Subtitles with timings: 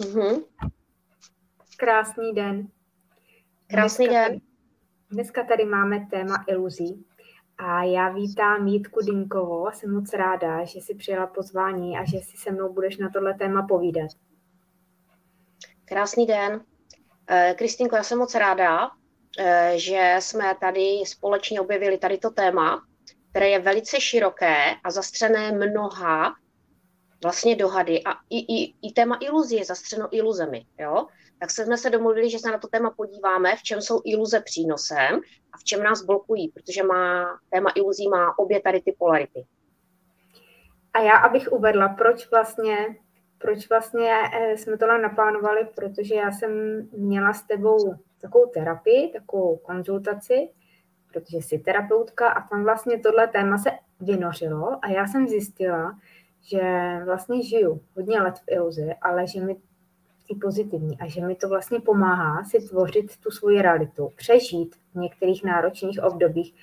[0.00, 0.44] Mm-hmm.
[1.76, 2.68] Krásný den.
[3.66, 4.32] Krásný dneska den.
[4.32, 4.40] Tady,
[5.10, 7.06] dneska tady máme téma iluzí
[7.58, 12.18] a já vítám Jítku Dinkovou a jsem moc ráda, že jsi přijela pozvání a že
[12.18, 14.10] si se mnou budeš na tohle téma povídat.
[15.84, 16.64] Krásný den.
[17.30, 18.90] Eh, Kristýnko, já jsem moc ráda,
[19.38, 22.82] eh, že jsme tady společně objevili tady to téma,
[23.30, 26.34] které je velice široké a zastřené mnoha
[27.22, 31.06] vlastně dohady a i, i, i téma iluzí je zastřeno iluzemi, jo?
[31.40, 35.20] Tak jsme se domluvili, že se na to téma podíváme, v čem jsou iluze přínosem
[35.52, 39.46] a v čem nás blokují, protože má téma iluzí má obě tady ty polarity.
[40.92, 42.76] A já, abych uvedla, proč vlastně,
[43.38, 46.50] proč vlastně eh, jsme tohle naplánovali, protože já jsem
[46.92, 50.48] měla s tebou takovou terapii, takovou konzultaci,
[51.12, 55.98] protože jsi terapeutka a tam vlastně tohle téma se vynořilo a já jsem zjistila,
[56.50, 56.60] že
[57.04, 59.56] vlastně žiju hodně let v iluzi, ale že mi
[60.28, 64.98] ty pozitivní a že mi to vlastně pomáhá si tvořit tu svoji realitu, přežít v
[64.98, 66.54] některých náročných obdobích.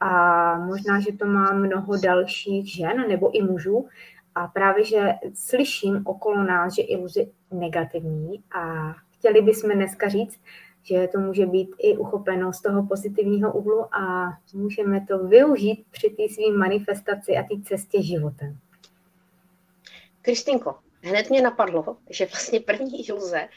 [0.00, 3.88] A možná, že to má mnoho dalších žen nebo i mužů.
[4.34, 8.42] A právě, že slyším okolo nás, že iluzi negativní.
[8.54, 10.40] A chtěli bychom dneska říct,
[10.82, 16.10] že to může být i uchopeno z toho pozitivního úhlu a můžeme to využít při
[16.10, 18.58] té své manifestaci a té cestě životem.
[20.22, 23.48] Kristýnko, hned mě napadlo, že vlastně první iluze,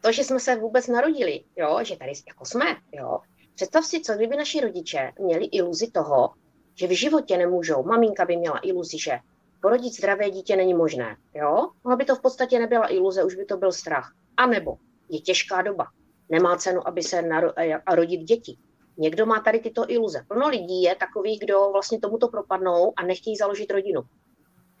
[0.00, 3.18] to, že jsme se vůbec narodili, jo, že tady jako jsme, jo.
[3.54, 6.30] Představ si, co kdyby naši rodiče měli iluzi toho,
[6.74, 7.82] že v životě nemůžou.
[7.82, 9.18] Maminka by měla iluzi, že
[9.62, 11.70] porodit zdravé dítě není možné, jo.
[11.84, 14.12] No, aby to v podstatě nebyla iluze, už by to byl strach.
[14.36, 14.76] A nebo
[15.08, 15.86] je těžká doba.
[16.30, 18.58] Nemá cenu, aby se naro- a rodit děti.
[18.98, 20.24] Někdo má tady tyto iluze.
[20.28, 24.02] Plno lidí je takových, kdo vlastně tomuto propadnou a nechtějí založit rodinu.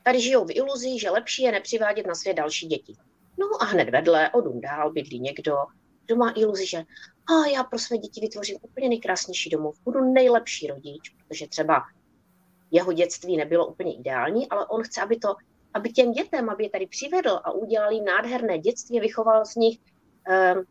[0.08, 2.94] Tady žijou v iluzi, že lepší je nepřivádět na svět další děti.
[3.38, 5.56] No a hned vedle, odun dál, bydlí někdo,
[6.06, 6.78] kdo má iluzi, že
[7.28, 11.82] a já pro své děti vytvořím úplně nejkrásnější domov, budu nejlepší rodič, protože třeba
[12.70, 15.34] jeho dětství nebylo úplně ideální, ale on chce, aby to,
[15.74, 19.78] aby těm dětem, aby je tady přivedl a udělal jim nádherné dětství, vychoval z nich
[19.78, 20.64] um,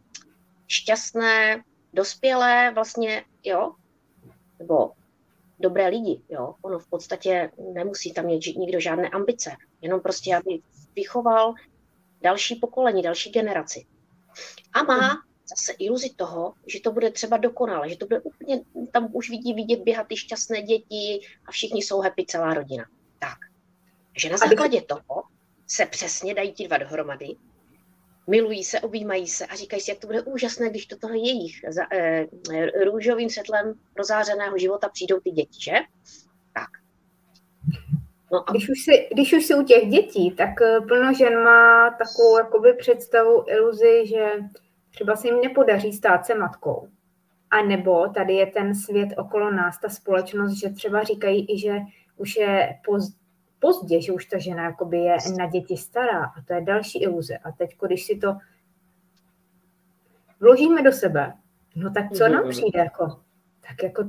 [0.68, 3.76] šťastné, dospělé, vlastně, jo,
[4.60, 4.92] nebo
[5.60, 6.22] dobré lidi.
[6.30, 6.56] Jo?
[6.62, 9.52] Ono v podstatě nemusí tam mít nikdo žádné ambice,
[9.82, 10.60] jenom prostě, aby
[10.96, 11.54] vychoval
[12.22, 13.86] další pokolení, další generaci.
[14.74, 19.10] A má zase iluzi toho, že to bude třeba dokonale, že to bude úplně, tam
[19.14, 22.86] už vidí vidět běhat ty šťastné děti a všichni jsou happy, celá rodina.
[23.20, 23.38] Tak.
[24.18, 25.24] Že na základě toho
[25.68, 27.36] se přesně dají ti dva dohromady
[28.28, 31.56] milují se, objímají se a říkají si, jak to bude úžasné, když do toho jejich
[31.70, 32.26] za, eh,
[32.86, 35.74] růžovým světlem rozářeného života přijdou ty děti, že?
[36.54, 36.70] Tak.
[38.32, 38.52] No a...
[38.52, 42.38] když, už si, když už si u těch dětí, tak eh, plno žen má takovou
[42.38, 44.32] jakoby představu, iluzi, že
[44.92, 46.88] třeba se jim nepodaří stát se matkou.
[47.52, 51.80] A nebo tady je ten svět okolo nás, ta společnost, že třeba říkají i, že
[52.18, 53.14] už je poz,
[53.60, 57.38] pozdě, že už ta žena jakoby je na děti stará a to je další iluze.
[57.38, 58.38] A teď, když si to
[60.40, 61.34] vložíme do sebe,
[61.76, 63.20] no tak co nám přijde jako?
[63.62, 64.04] Tak jako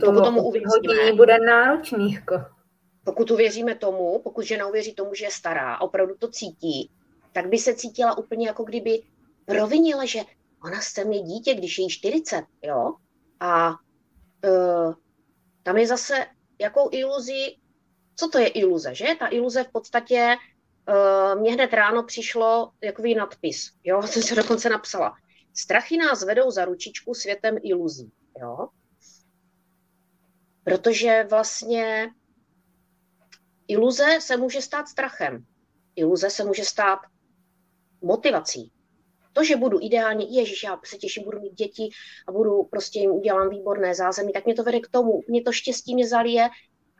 [0.00, 2.12] to pokud tomu uvěříme, bude náročný.
[2.12, 2.44] Jako.
[3.04, 6.90] Pokud uvěříme tomu, pokud žena uvěří tomu, že je stará a opravdu to cítí,
[7.32, 9.02] tak by se cítila úplně jako kdyby
[9.44, 10.20] provinila, že
[10.64, 12.94] ona chce mít dítě, když je jí 40, jo?
[13.40, 14.94] A uh,
[15.62, 16.14] tam je zase
[16.60, 17.56] jakou iluzi
[18.20, 19.06] co to je iluze, že?
[19.18, 20.36] Ta iluze v podstatě
[20.88, 25.14] uh, mě hned ráno přišlo jakový nadpis, jo, jsem se dokonce napsala.
[25.54, 28.68] Strachy nás vedou za ručičku světem iluzí, jo.
[30.64, 32.10] Protože vlastně
[33.68, 35.44] iluze se může stát strachem.
[35.96, 36.98] Iluze se může stát
[38.02, 38.72] motivací.
[39.32, 41.88] To, že budu ideálně, ježiš, já se těším, budu mít děti
[42.28, 45.52] a budu prostě jim udělám výborné zázemí, tak mě to vede k tomu, mě to
[45.52, 46.48] štěstí mě zalije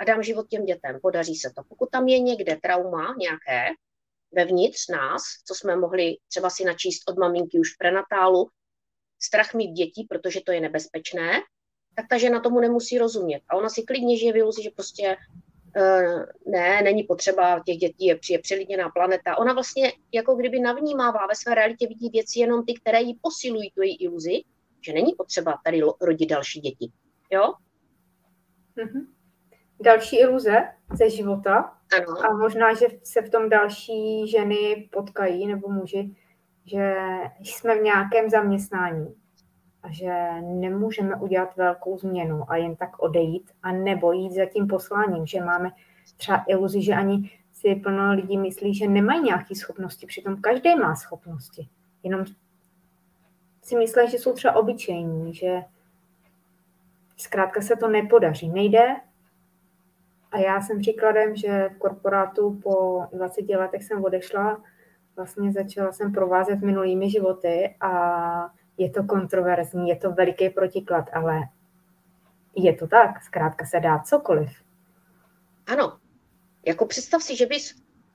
[0.00, 0.98] a dám život těm dětem.
[1.02, 1.62] Podaří se to.
[1.68, 3.74] Pokud tam je někde trauma nějaké
[4.32, 8.48] vevnitř nás, co jsme mohli třeba si načíst od maminky už v prenatálu,
[9.22, 11.32] strach mít dětí, protože to je nebezpečné,
[11.94, 13.42] tak ta žena tomu nemusí rozumět.
[13.48, 15.16] A ona si klidně žije v iluzi, že prostě
[15.76, 19.38] uh, ne, není potřeba těch dětí, je, je přelidněná planeta.
[19.38, 23.70] Ona vlastně jako kdyby navnímává ve své realitě vidí věci jenom ty, které jí posilují
[23.70, 24.42] tu její iluzi,
[24.86, 26.92] že není potřeba tady rodit další děti.
[27.30, 27.54] Jo?
[28.76, 29.19] Mm-hmm
[29.80, 31.72] další iluze ze života.
[31.96, 32.24] Ano.
[32.24, 36.16] A možná, že se v tom další ženy potkají nebo muži,
[36.64, 36.94] že
[37.40, 39.14] jsme v nějakém zaměstnání
[39.82, 40.12] a že
[40.42, 45.40] nemůžeme udělat velkou změnu a jen tak odejít a nebo jít za tím posláním, že
[45.40, 45.70] máme
[46.16, 50.96] třeba iluzi, že ani si plno lidí myslí, že nemají nějaké schopnosti, přitom každý má
[50.96, 51.68] schopnosti.
[52.02, 52.24] Jenom
[53.62, 55.62] si myslí, že jsou třeba obyčejní, že
[57.16, 58.48] zkrátka se to nepodaří.
[58.48, 58.96] Nejde.
[60.30, 64.62] A já jsem příkladem, že v korporátu po 20 letech jsem odešla,
[65.16, 71.40] vlastně začala jsem provázet minulými životy a je to kontroverzní, je to veliký protiklad, ale
[72.56, 74.50] je to tak, zkrátka se dá cokoliv.
[75.66, 75.98] Ano,
[76.66, 77.74] jako představ si, že bys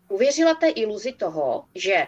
[0.10, 2.08] uvěřila té iluzi toho, že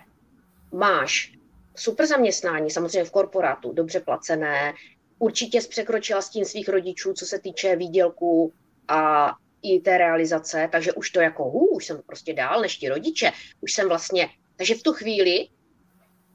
[0.74, 1.34] máš
[1.76, 4.74] super zaměstnání, samozřejmě v korporátu, dobře placené,
[5.20, 8.54] určitě jsi překročila s tím svých rodičů, co se týče výdělku
[8.88, 9.34] a
[9.76, 13.32] i té realizace, takže už to jako, hů, už jsem prostě dál než ti rodiče,
[13.62, 15.48] už jsem vlastně, takže v tu chvíli,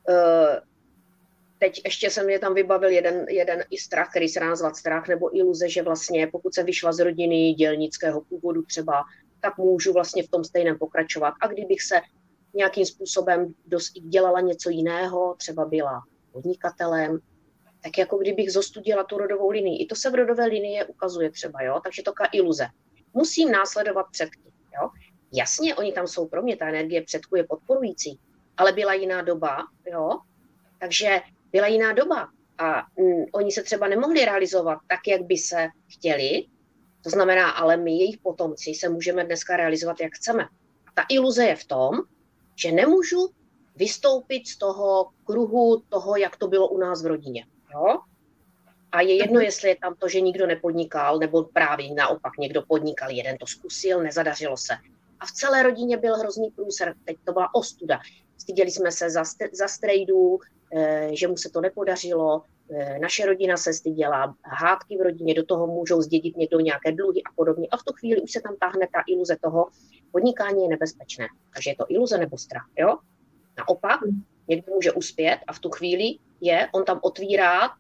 [0.09, 0.73] uh,
[1.59, 5.09] teď ještě jsem mě tam vybavil jeden, jeden i strach, který se dá nazvat strach,
[5.09, 9.03] nebo iluze, že vlastně pokud jsem vyšla z rodiny dělnického původu třeba,
[9.41, 11.35] tak můžu vlastně v tom stejném pokračovat.
[11.41, 12.01] A kdybych se
[12.55, 16.03] nějakým způsobem dost dělala něco jiného, třeba byla
[16.33, 17.19] podnikatelem,
[17.83, 19.83] tak jako kdybych zostudila tu rodovou linii.
[19.83, 21.81] I to se v rodové linii ukazuje třeba, jo?
[21.85, 22.67] takže to iluze.
[23.15, 24.53] Musím následovat předky.
[24.81, 24.91] Jo?
[25.33, 28.21] Jasně, oni tam jsou pro mě, ta energie předku je podporující,
[28.57, 29.57] ale byla jiná doba,
[29.93, 30.19] jo?
[30.81, 31.21] takže
[31.53, 32.29] byla jiná doba
[32.59, 36.47] a mm, oni se třeba nemohli realizovat tak, jak by se chtěli,
[37.03, 40.49] to znamená, ale my, jejich potomci, se můžeme dneska realizovat, jak chceme.
[40.95, 41.91] Ta iluze je v tom,
[42.57, 43.29] že nemůžu
[43.77, 47.47] vystoupit z toho kruhu toho, jak to bylo u nás v rodině.
[47.75, 47.99] Jo?
[48.93, 49.45] A je jedno, mhm.
[49.45, 54.03] jestli je tam to, že nikdo nepodnikal, nebo právě naopak někdo podnikal, jeden to zkusil,
[54.03, 54.73] nezadařilo se.
[55.21, 58.01] A v celé rodině byl hrozný průser, teď to byla ostuda.
[58.39, 60.39] Styděli jsme se za, za strejdů,
[60.77, 62.43] eh, že mu se to nepodařilo,
[62.75, 67.23] eh, naše rodina se styděla, hádky v rodině, do toho můžou zdědit někdo nějaké dluhy
[67.23, 67.69] a podobně.
[67.71, 69.67] A v tu chvíli už se tam táhne ta iluze toho,
[70.13, 71.27] podnikání je nebezpečné.
[71.55, 72.69] Takže je to iluze nebo strach.
[72.79, 72.99] Jo?
[73.59, 74.01] Naopak,
[74.49, 77.71] někdo může uspět a v tu chvíli je, on tam otvírá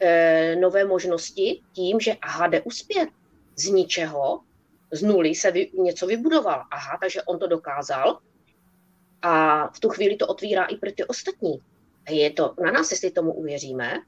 [0.00, 3.08] e, nové možnosti tím, že aha, jde uspět
[3.56, 4.40] z ničeho,
[4.92, 6.64] z nuly se vy, něco vybudoval.
[6.70, 8.18] Aha, takže on to dokázal
[9.22, 11.62] a v tu chvíli to otvírá i pro ty ostatní.
[12.06, 14.02] A je to na nás, jestli tomu uvěříme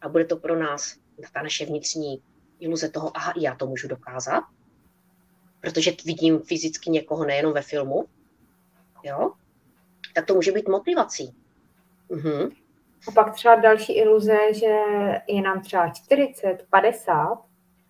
[0.00, 0.96] a bude to pro nás
[1.34, 2.22] ta naše vnitřní
[2.60, 4.44] iluze toho, aha, já to můžu dokázat,
[5.60, 8.04] protože vidím fyzicky někoho nejenom ve filmu,
[9.02, 9.32] jo,
[10.14, 11.34] tak to může být motivací.
[12.08, 12.50] Mhm.
[13.08, 14.76] A pak třeba další iluze, že
[15.28, 17.38] je nám třeba 40, 50,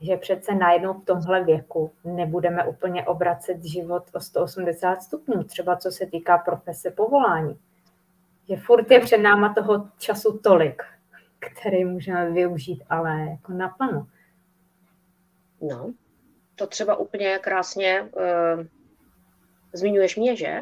[0.01, 5.91] že přece najednou v tomhle věku nebudeme úplně obracet život o 180 stupňů, třeba co
[5.91, 7.59] se týká profese povolání.
[8.49, 10.83] Že furt je před náma toho času tolik,
[11.39, 14.07] který můžeme využít, ale jako naplno.
[15.61, 15.93] No,
[16.57, 18.67] to třeba úplně krásně uh,
[19.73, 20.61] zmiňuješ mě, že?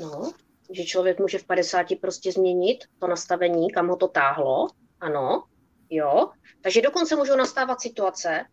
[0.00, 0.32] No,
[0.70, 4.68] že člověk může v 50 prostě změnit to nastavení, kam ho to táhlo,
[5.00, 5.44] ano,
[5.90, 6.30] jo.
[6.62, 8.44] Takže dokonce můžou nastávat situace,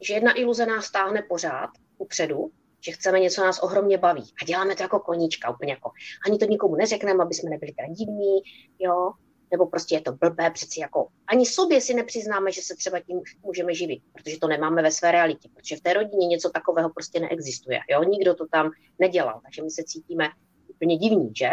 [0.00, 2.50] že jedna iluze nás táhne pořád upředu,
[2.80, 4.32] že chceme něco, nás ohromně baví.
[4.42, 5.90] A děláme to jako koníčka, úplně jako,
[6.26, 8.38] ani to nikomu neřekneme, aby jsme nebyli tak divní,
[8.78, 9.12] jo,
[9.50, 13.20] nebo prostě je to blbé, přeci jako ani sobě si nepřiznáme, že se třeba tím
[13.42, 17.20] můžeme živit, protože to nemáme ve své realitě, protože v té rodině něco takového prostě
[17.20, 20.28] neexistuje, jo, nikdo to tam nedělal, takže my se cítíme
[20.76, 21.50] úplně divní, že?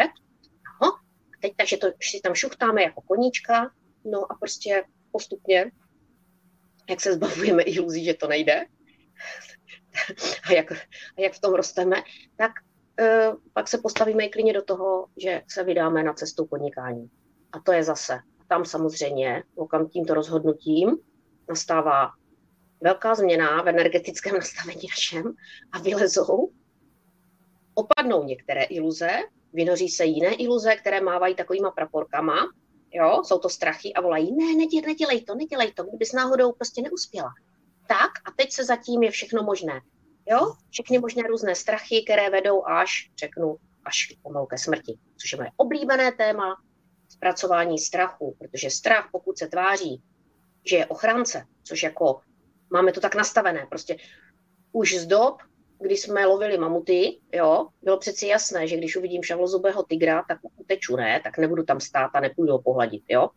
[0.82, 3.72] No, a teď takže to si tam šuchtáme jako koníčka,
[4.06, 5.72] no a prostě postupně,
[6.90, 8.66] jak se zbavujeme iluzí, že to nejde,
[10.50, 10.72] a jak,
[11.18, 12.04] a jak v tom rosteme,
[12.38, 12.52] tak
[13.02, 17.10] uh, pak se postavíme i klidně do toho, že se vydáme na cestu podnikání.
[17.52, 18.20] A to je zase.
[18.48, 20.98] Tam samozřejmě okam tímto rozhodnutím
[21.50, 22.12] nastává
[22.82, 25.34] velká změna v energetickém nastavení našem
[25.72, 26.52] a vylezou,
[27.74, 29.10] opadnou některé iluze,
[29.54, 32.54] vynoří se jiné iluze, které mávají takovýma praporkama,
[32.94, 36.82] jo, jsou to strachy a volají, ne, nedělej, nedělej to, nedělej to, kdybys náhodou prostě
[36.82, 37.30] neuspěla.
[37.88, 39.82] Tak a teď se zatím je všechno možné.
[40.30, 45.38] Jo, všechny možné různé strachy, které vedou až, řeknu, až pomalu ke smrti, což je
[45.38, 46.56] moje oblíbené téma,
[47.10, 50.04] zpracování strachu, protože strach, pokud se tváří,
[50.70, 52.20] že je ochránce, což jako
[52.70, 53.98] máme to tak nastavené, prostě
[54.72, 55.38] už z dob,
[55.84, 60.96] kdy jsme lovili mamuty, jo, bylo přeci jasné, že když uvidím šavlozubého tygra, tak uteču,
[60.96, 63.30] ne, tak nebudu tam stát a nepůjdu ho pohladit, jo.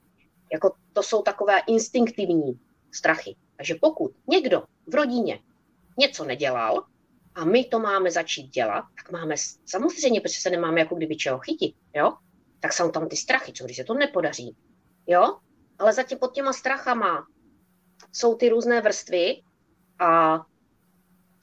[0.52, 2.60] Jako to jsou takové instinktivní
[2.92, 3.36] strachy.
[3.56, 5.40] Takže pokud někdo v rodině
[5.98, 6.84] něco nedělal
[7.34, 9.34] a my to máme začít dělat, tak máme
[9.66, 12.12] samozřejmě, protože se nemáme jako kdyby čeho chytit, jo,
[12.60, 14.56] tak jsou tam ty strachy, co když se to nepodaří,
[15.06, 15.38] jo,
[15.78, 17.26] ale zatím pod těma strachama
[18.12, 19.42] jsou ty různé vrstvy
[19.98, 20.40] a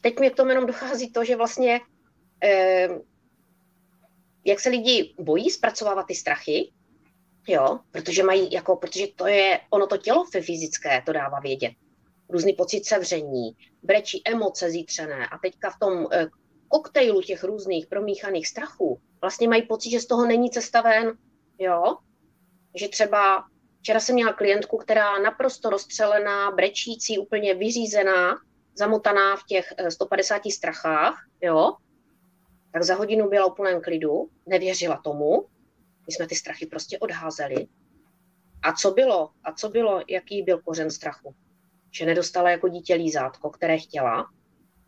[0.04, 1.80] teď mi k tomu jenom dochází to, že vlastně
[2.44, 2.90] eh,
[4.46, 6.72] jak se lidi bojí zpracovávat ty strachy,
[7.48, 11.74] jo, protože mají, jako, protože to je, ono to tělo fyzické to dává vědět.
[12.30, 13.52] Různý pocit sevření,
[13.84, 16.28] brečí emoce zítřené a teďka v tom eh,
[16.68, 21.18] koktejlu těch různých promíchaných strachů vlastně mají pocit, že z toho není cesta ven,
[21.60, 21.98] jo,
[22.76, 23.46] že třeba
[23.80, 28.36] včera jsem měla klientku, která naprosto rozstřelená, brečící, úplně vyřízená,
[28.76, 31.74] zamotaná v těch 150 eh, strachách, jo,
[32.74, 35.48] tak za hodinu byla úplném klidu, nevěřila tomu,
[36.08, 37.68] my jsme ty strachy prostě odházeli.
[38.64, 39.30] A co bylo?
[39.44, 40.02] A co bylo?
[40.10, 41.36] Jaký byl kořen strachu?
[41.92, 44.26] Že nedostala jako dítě lízátko, které chtěla,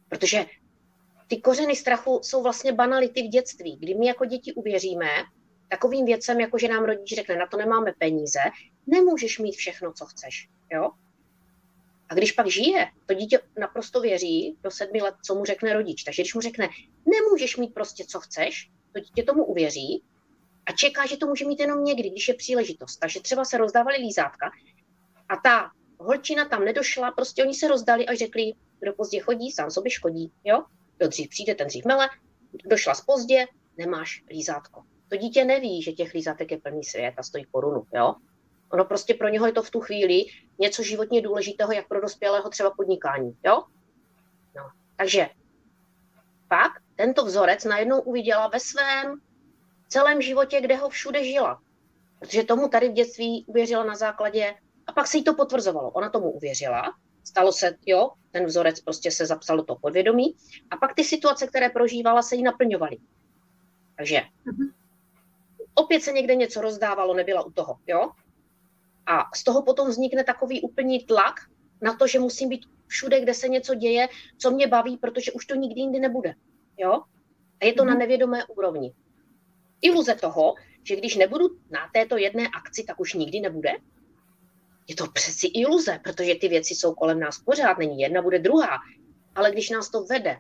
[0.10, 0.46] protože
[1.28, 5.08] ty kořeny strachu jsou vlastně banality v dětství, kdy my jako děti uvěříme
[5.70, 8.40] takovým věcem, jako že nám rodič řekne, na to nemáme peníze,
[8.88, 10.50] nemůžeš mít všechno, co chceš.
[10.72, 10.92] Jo?
[12.16, 16.04] Když pak žije, to dítě naprosto věří do sedmi let, co mu řekne rodič.
[16.04, 16.70] Takže když mu řekne,
[17.06, 20.04] nemůžeš mít prostě, co chceš, to dítě tomu uvěří
[20.66, 22.98] a čeká, že to může mít jenom někdy, když je příležitost.
[22.98, 24.52] Takže třeba se rozdávali lízátka
[25.30, 29.72] a ta holčina tam nedošla, prostě oni se rozdali a řekli, kdo pozdě chodí, sám
[29.72, 30.32] sobě škodí.
[30.44, 30.64] Jo?
[30.98, 32.10] Kdo dřív přijde, ten dřív mele,
[32.66, 33.46] došla pozdě,
[33.78, 34.84] nemáš lízátko.
[35.10, 37.84] To dítě neví, že těch lízátek je plný svět a stojí korunu.
[37.96, 38.16] Jo?
[38.72, 40.26] Ono prostě pro něho je to v tu chvíli
[40.60, 43.38] něco životně důležitého, jak pro dospělého třeba podnikání.
[43.46, 43.64] Jo?
[44.56, 44.64] No.
[44.96, 45.30] Takže
[46.48, 49.22] pak tento vzorec najednou uviděla ve svém
[49.88, 51.62] celém životě, kde ho všude žila.
[52.20, 54.56] Protože tomu tady v dětství uvěřila na základě,
[54.88, 55.92] a pak se jí to potvrzovalo.
[55.92, 56.94] Ona tomu uvěřila,
[57.24, 60.36] stalo se, jo, ten vzorec prostě se zapsal do toho podvědomí,
[60.72, 62.98] a pak ty situace, které prožívala, se jí naplňovaly.
[63.98, 64.74] Takže mm-hmm.
[65.76, 68.12] opět se někde něco rozdávalo, nebyla u toho, jo.
[69.06, 71.36] A z toho potom vznikne takový úplný tlak
[71.82, 74.08] na to, že musím být všude, kde se něco děje,
[74.38, 76.34] co mě baví, protože už to nikdy jindy nebude.
[76.78, 77.04] Jo?
[77.62, 77.88] A je to mm-hmm.
[77.88, 78.00] na mhm.
[78.00, 78.94] nevědomé úrovni.
[79.82, 83.72] Iluze toho, že když nebudu na této jedné akci, tak už nikdy nebude,
[84.88, 88.78] je to přeci iluze, protože ty věci jsou kolem nás pořád, není jedna, bude druhá.
[89.36, 90.40] Ale když nás to vede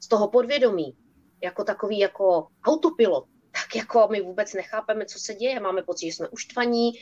[0.00, 0.96] z toho podvědomí,
[1.42, 6.12] jako takový jako autopilot, tak jako my vůbec nechápeme, co se děje, máme pocit, že
[6.12, 6.92] jsme uštvaní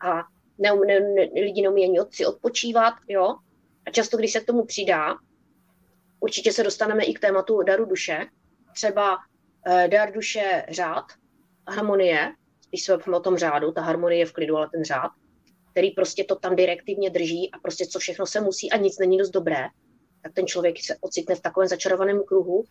[0.00, 0.22] a
[0.58, 3.36] ne, ne, ne, lidi neumí ani si odpočívat, jo.
[3.86, 5.14] A často, když se k tomu přidá,
[6.20, 8.26] určitě se dostaneme i k tématu daru duše,
[8.74, 9.18] třeba
[9.66, 11.04] eh, dar duše řád,
[11.68, 12.32] harmonie,
[12.68, 15.10] když jsme o tom řádu, ta harmonie je v klidu, ale ten řád,
[15.70, 19.18] který prostě to tam direktivně drží a prostě co všechno se musí a nic není
[19.18, 19.66] dost dobré,
[20.22, 22.64] tak ten člověk se ocitne v takovém začarovaném kruhu,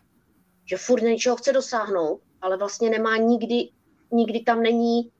[0.64, 3.68] že furt něčeho chce dosáhnout, ale vlastně nemá nikdy,
[4.12, 5.10] nikdy tam není...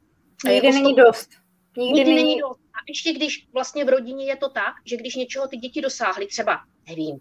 [0.44, 1.30] Nikdy jako není dost.
[1.76, 2.40] Nikdy, nikdy není...
[2.40, 2.61] dost.
[2.61, 6.26] A ještě když vlastně v rodině je to tak, že když něčeho ty děti dosáhly,
[6.26, 7.18] třeba, nevím,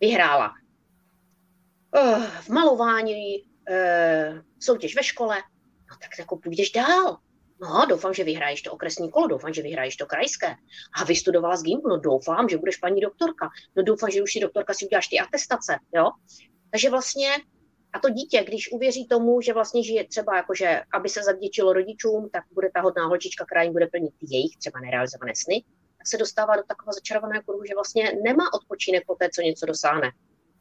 [0.00, 0.54] vyhrála
[1.96, 5.36] uh, v malování, uh, soutěž ve škole,
[5.90, 7.18] no tak jako půjdeš dál.
[7.60, 10.54] No, doufám, že vyhraješ to okresní kolo, doufám, že vyhraješ to krajské.
[11.00, 13.48] A vystudovala z Gimplu, no doufám, že budeš paní doktorka.
[13.76, 16.10] No doufám, že už si doktorka si uděláš ty atestace, jo.
[16.70, 17.28] Takže vlastně
[17.96, 22.28] a to dítě, když uvěří tomu, že vlastně žije třeba jakože, aby se zavděčilo rodičům,
[22.32, 25.64] tak bude ta hodná holčička, která jim bude plnit jejich třeba nerealizované sny,
[25.98, 29.66] tak se dostává do takového začarovaného kruhu, že vlastně nemá odpočinek po té, co něco
[29.66, 30.12] dosáhne.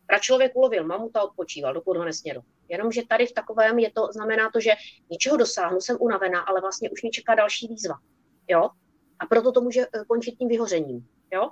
[0.08, 2.42] Pra člověk ulovil mamuta, odpočíval, dokud ho nesnědl.
[2.70, 4.72] Jenomže tady v takovém je to, znamená to, že
[5.10, 7.96] něčeho dosáhnu, jsem unavená, ale vlastně už mě čeká další výzva.
[8.48, 8.70] Jo?
[9.20, 11.08] A proto to může eh, končit tím vyhořením.
[11.34, 11.50] Jo?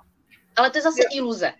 [0.56, 1.08] Ale to je zase jo.
[1.12, 1.52] iluze.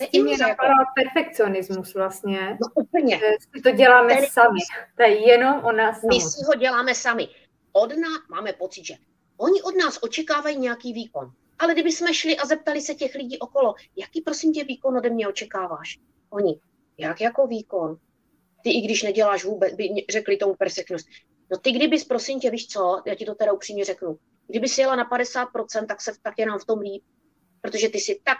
[0.00, 0.92] S tím mě napadá jako...
[0.94, 2.58] perfekcionismus vlastně.
[2.60, 3.20] No úplně.
[3.54, 4.26] Si to děláme Ten...
[4.26, 4.60] sami.
[4.96, 7.28] To je jenom o nás My si ho děláme sami.
[7.72, 8.94] Od nás máme pocit, že
[9.36, 11.32] oni od nás očekávají nějaký výkon.
[11.58, 15.10] Ale kdyby jsme šli a zeptali se těch lidí okolo, jaký prosím tě výkon ode
[15.10, 15.98] mě očekáváš?
[16.30, 16.60] Oni,
[16.98, 17.96] jak jako výkon?
[18.62, 21.06] Ty i když neděláš vůbec, by řekli tomu perfektnost.
[21.50, 24.80] No ty kdybys, prosím tě, víš co, já ti to teda upřímně řeknu, kdyby si
[24.80, 27.02] jela na 50%, tak se tak je nám v tom líp,
[27.60, 28.38] protože ty si tak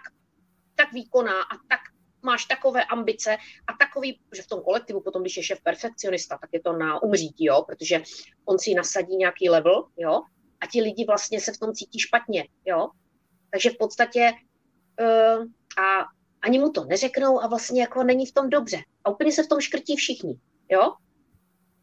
[0.79, 1.81] tak výkonná a tak
[2.23, 6.51] máš takové ambice a takový, že v tom kolektivu potom, když je šéf perfekcionista, tak
[6.53, 8.03] je to na umřítí, jo, protože
[8.45, 10.23] on si nasadí nějaký level, jo,
[10.61, 12.89] a ti lidi vlastně se v tom cítí špatně, jo.
[13.51, 14.33] Takže v podstatě
[15.01, 15.45] uh,
[15.85, 16.07] a
[16.43, 18.79] ani mu to neřeknou a vlastně jako není v tom dobře.
[19.05, 20.93] A úplně se v tom škrtí všichni, jo.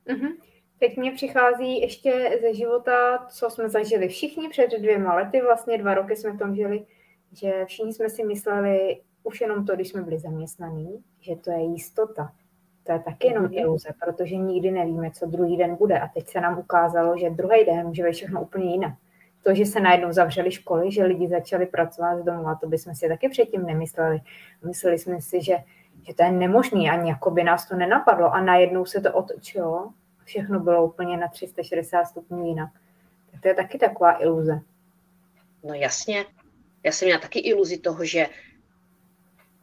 [0.08, 0.38] Mm-hmm.
[0.80, 5.94] Teď mě přichází ještě ze života, co jsme zažili všichni před dvěma lety, vlastně dva
[5.94, 6.86] roky jsme v tom žili,
[7.38, 11.64] že všichni jsme si mysleli, už jenom to, když jsme byli zaměstnaní, že to je
[11.64, 12.32] jistota.
[12.84, 13.54] To je taky jenom mhm.
[13.54, 16.00] iluze, protože nikdy nevíme, co druhý den bude.
[16.00, 18.94] A teď se nám ukázalo, že druhý den může být všechno úplně jinak.
[19.44, 22.96] To, že se najednou zavřely školy, že lidi začali pracovat z domu, a to bychom
[22.96, 24.20] si taky předtím nemysleli.
[24.66, 25.58] Mysleli jsme si, že,
[26.08, 28.34] že to je nemožný, ani jako by nás to nenapadlo.
[28.34, 29.92] A najednou se to otočilo.
[30.24, 32.70] všechno bylo úplně na 360 stupňů jinak.
[33.32, 34.60] Tak to je taky taková iluze.
[35.64, 36.26] No jasně.
[36.86, 38.28] Já jsem měla taky iluzi toho, že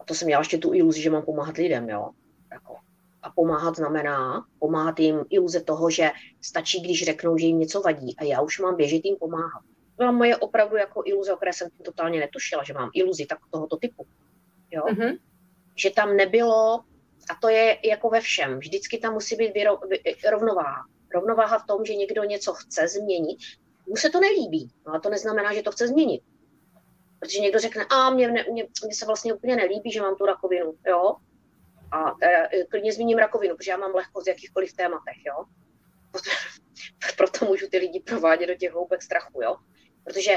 [0.01, 2.11] a to jsem měla ještě tu iluzi, že mám pomáhat lidem, jo.
[2.53, 2.77] Jako.
[3.23, 6.11] A pomáhat znamená pomáhat jim iluze toho, že
[6.41, 9.63] stačí, když řeknou, že jim něco vadí a já už mám běžet jim pomáhat.
[9.63, 13.39] To byla moje opravdu jako iluze, o které jsem totálně netušila, že mám iluzi tak
[13.51, 14.07] tohoto typu.
[14.71, 14.83] Jo?
[14.83, 15.19] Mm-hmm.
[15.77, 16.81] Že tam nebylo,
[17.31, 19.79] a to je jako ve všem, vždycky tam musí být vyro,
[20.31, 20.85] rovnováha.
[21.15, 23.39] Rovnováha v tom, že někdo něco chce změnit,
[23.89, 26.23] mu se to nelíbí, no a to neznamená, že to chce změnit.
[27.23, 30.75] Protože někdo řekne, a mě, mě, mě, se vlastně úplně nelíbí, že mám tu rakovinu,
[30.87, 31.17] jo.
[31.93, 35.45] A teda, e, klidně zmíním rakovinu, protože já mám lehkost v jakýchkoliv tématech, jo.
[37.17, 39.57] Proto můžu ty lidi provádět do těch houbek strachu, jo.
[40.05, 40.33] Protože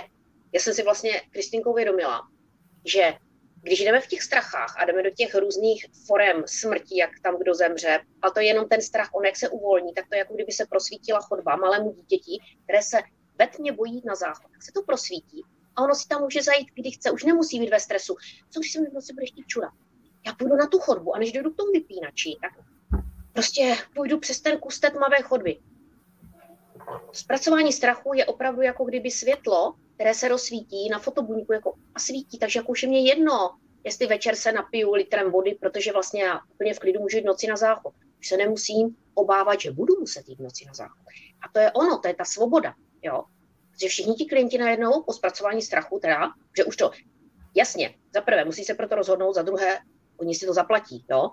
[0.53, 2.21] já jsem si vlastně Kristinkou vědomila,
[2.85, 3.13] že
[3.61, 7.53] když jdeme v těch strachách a jdeme do těch různých forem smrti, jak tam kdo
[7.53, 10.33] zemře, a to je jenom ten strach, on jak se uvolní, tak to je jako
[10.33, 12.97] kdyby se prosvítila chodba malému dítěti, které se
[13.39, 15.43] ve tmě bojí na záchod, tak se to prosvítí
[15.75, 18.15] a ono si tam může zajít, kdy chce, už nemusí být ve stresu.
[18.49, 19.71] Co když se mi v noci bude chtít čura?
[20.25, 22.65] Já půjdu na tu chodbu a než dojdu k tomu vypínači, tak
[23.33, 25.59] prostě půjdu přes ten kus té tmavé chodby.
[27.11, 32.39] Zpracování strachu je opravdu jako kdyby světlo, které se rozsvítí na fotobuňku jako a svítí,
[32.39, 36.39] takže jako už je mě jedno, jestli večer se napiju litrem vody, protože vlastně já
[36.53, 37.93] úplně v klidu můžu jít noci na záchod.
[38.19, 41.05] Už se nemusím obávat, že budu muset jít noci na záchod.
[41.41, 42.73] A to je ono, to je ta svoboda.
[43.01, 43.23] Jo?
[43.75, 46.91] Protože všichni ti klienti najednou po zpracování strachu, teda, že už to,
[47.55, 49.77] jasně, za prvé musí se proto rozhodnout, za druhé,
[50.17, 51.31] oni si to zaplatí, jo?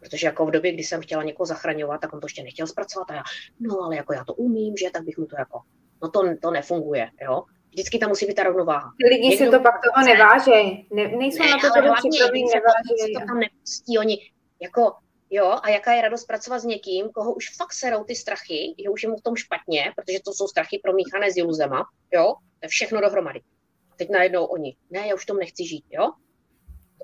[0.00, 3.10] Protože jako v době, kdy jsem chtěla někoho zachraňovat, tak on to ještě nechtěl zpracovat
[3.10, 3.22] a já,
[3.60, 5.60] no ale jako já to umím, že, tak bych mu to jako,
[6.02, 7.42] no to, to nefunguje, jo?
[7.70, 8.92] Vždycky tam musí být ta rovnováha.
[9.10, 10.88] Lidi Někdo si to pak toho nevážejí.
[10.92, 13.14] Ne, nejsou ne, na to ale připravený, nevážejí.
[13.14, 14.18] To tam nepustí, oni
[14.60, 14.92] jako
[15.34, 18.90] Jo, a jaká je radost pracovat s někým, koho už fakt serou ty strachy, že
[18.90, 21.84] už je mu v tom špatně, protože to jsou strachy promíchané s iluzema,
[22.14, 23.40] jo, to je všechno dohromady.
[23.96, 26.12] Teď najednou oni, ne, já už tom nechci žít, jo.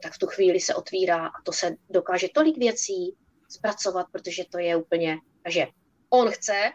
[0.03, 3.17] Tak v tu chvíli se otvírá a to se dokáže tolik věcí
[3.49, 5.67] zpracovat, protože to je úplně, takže
[6.11, 6.71] on chce,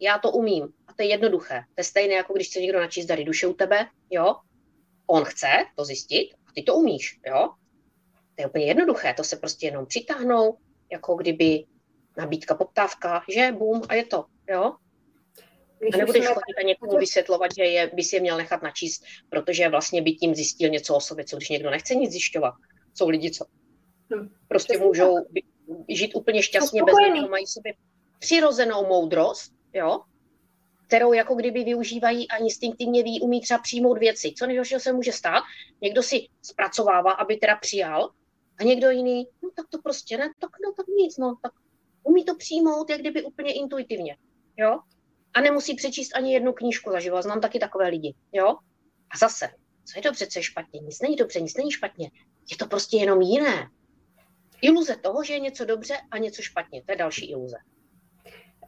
[0.00, 0.68] já to umím.
[0.86, 1.60] A to je jednoduché.
[1.74, 4.36] To je stejné, jako když chce někdo načíst dary duše u tebe, jo.
[5.06, 7.48] On chce to zjistit a ty to umíš, jo.
[8.34, 10.58] To je úplně jednoduché, to se prostě jenom přitáhnou,
[10.92, 11.64] jako kdyby
[12.16, 14.74] nabídka, poptávka, že bum a je to, jo?
[15.78, 19.04] Když a nebudeš chodit a někomu vysvětlovat, že je, by si je měl nechat načíst,
[19.28, 22.54] protože vlastně by tím zjistil něco o sobě, co když někdo nechce nic zjišťovat.
[22.94, 23.44] Jsou lidi, co
[24.10, 25.14] no, prostě můžou
[25.88, 27.72] žít úplně šťastně bez toho, mají sobě
[28.18, 30.00] přirozenou moudrost, jo,
[30.86, 34.32] kterou jako kdyby využívají a instinktivně ví, umí třeba přijmout věci.
[34.38, 35.42] Co nejhoršího se může stát?
[35.82, 38.10] Někdo si zpracovává, aby teda přijal,
[38.60, 41.52] a někdo jiný, no tak to prostě ne, tak no tak nic, no tak
[42.02, 44.16] umí to přijmout, jak kdyby úplně intuitivně,
[44.56, 44.78] jo?
[45.34, 48.48] A nemusí přečíst ani jednu knížku za život, znám taky takové lidi, jo?
[49.10, 49.48] A zase,
[49.84, 52.10] co je dobře, co je špatně, nic není dobře, nic není špatně,
[52.50, 53.68] je to prostě jenom jiné.
[54.62, 57.56] Iluze toho, že je něco dobře a něco špatně, to je další iluze.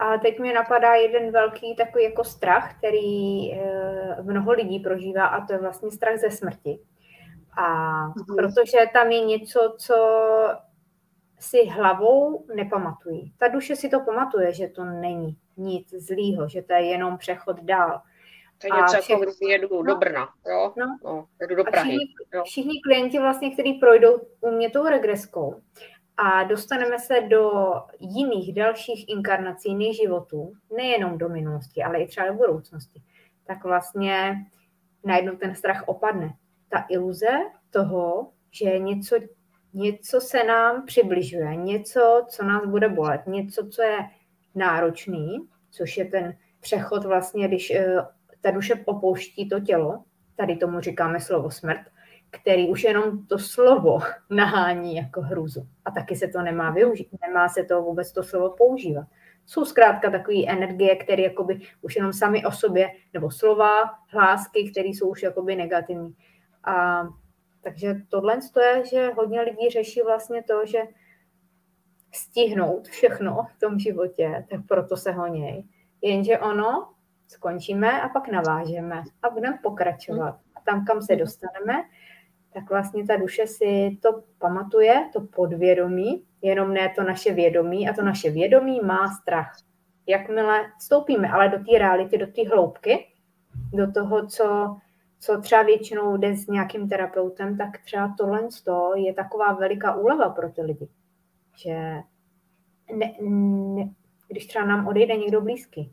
[0.00, 5.46] A teď mi napadá jeden velký takový jako strach, který eh, mnoho lidí prožívá a
[5.46, 6.78] to je vlastně strach ze smrti.
[7.56, 8.36] A mhm.
[8.36, 9.96] protože tam je něco, co
[11.38, 13.32] si hlavou nepamatují.
[13.38, 17.60] Ta duše si to pamatuje, že to není nic zlýho, že to je jenom přechod
[17.60, 18.02] dál.
[18.58, 20.72] To je něco jako když jedu no, do Brna, jo?
[20.76, 21.88] No, no jedu do Prahy.
[21.88, 22.42] Všichni, jo.
[22.44, 25.60] všichni klienti vlastně, kteří projdou u mě tou regreskou
[26.16, 32.26] a dostaneme se do jiných dalších inkarnací, jiných životů, nejenom do minulosti, ale i třeba
[32.26, 33.02] do budoucnosti,
[33.46, 34.36] tak vlastně
[35.04, 36.34] najednou ten strach opadne
[36.70, 37.38] ta iluze
[37.70, 39.16] toho, že něco,
[39.74, 43.98] něco se nám přibližuje, něco, co nás bude bolet, něco, co je
[44.54, 47.96] náročný, což je ten přechod vlastně, když eh,
[48.40, 50.04] ta duše opouští to tělo,
[50.36, 51.80] tady tomu říkáme slovo smrt,
[52.30, 53.98] který už jenom to slovo
[54.30, 55.68] nahání jako hruzu.
[55.84, 59.06] A taky se to nemá využít, nemá se to vůbec to slovo používat.
[59.46, 63.70] Jsou zkrátka takové energie, které jakoby už jenom sami o sobě, nebo slova,
[64.08, 66.14] hlásky, které jsou už jakoby negativní.
[66.64, 67.02] A
[67.62, 70.78] takže tohle je, že hodně lidí řeší vlastně to, že
[72.14, 75.64] stihnout všechno v tom životě, tak proto se honěj.
[76.02, 76.88] Jenže ono,
[77.28, 80.38] skončíme a pak navážeme a budeme pokračovat.
[80.56, 81.84] A tam, kam se dostaneme,
[82.54, 87.92] tak vlastně ta duše si to pamatuje, to podvědomí, jenom ne to naše vědomí a
[87.92, 89.56] to naše vědomí má strach.
[90.06, 93.06] Jakmile vstoupíme ale do té reality, do té hloubky,
[93.72, 94.76] do toho, co
[95.20, 98.48] co třeba většinou jde s nějakým terapeutem, tak třeba tohle
[98.96, 100.88] je taková veliká úleva pro ty lidi.
[101.56, 101.74] Že
[102.96, 103.90] ne, ne,
[104.28, 105.92] když třeba nám odejde někdo blízký,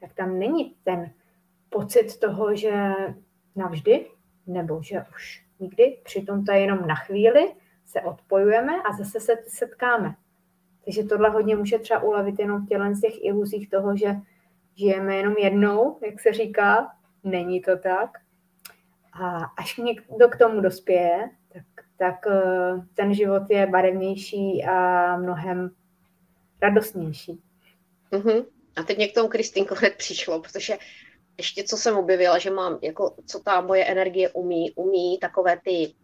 [0.00, 1.10] tak tam není ten
[1.68, 2.92] pocit toho, že
[3.56, 4.06] navždy,
[4.46, 7.54] nebo že už nikdy, přitom to je jenom na chvíli,
[7.84, 10.14] se odpojujeme a zase se setkáme.
[10.84, 14.16] Takže tohle hodně může třeba ulevit jenom v tělen z těch iluzích toho, že
[14.74, 16.92] žijeme jenom jednou, jak se říká,
[17.24, 18.10] není to tak.
[19.12, 25.70] A až někdo k tomu dospěje, tak, tak eh, ten život je barevnější a mnohem
[26.62, 27.42] radostnější.
[28.12, 28.46] Uh-huh.
[28.76, 30.78] A teď mě k tomu Kristýnko hned přišlo, protože
[31.38, 35.94] ještě co jsem objevila, že mám, jako co ta moje energie umí, umí takové ty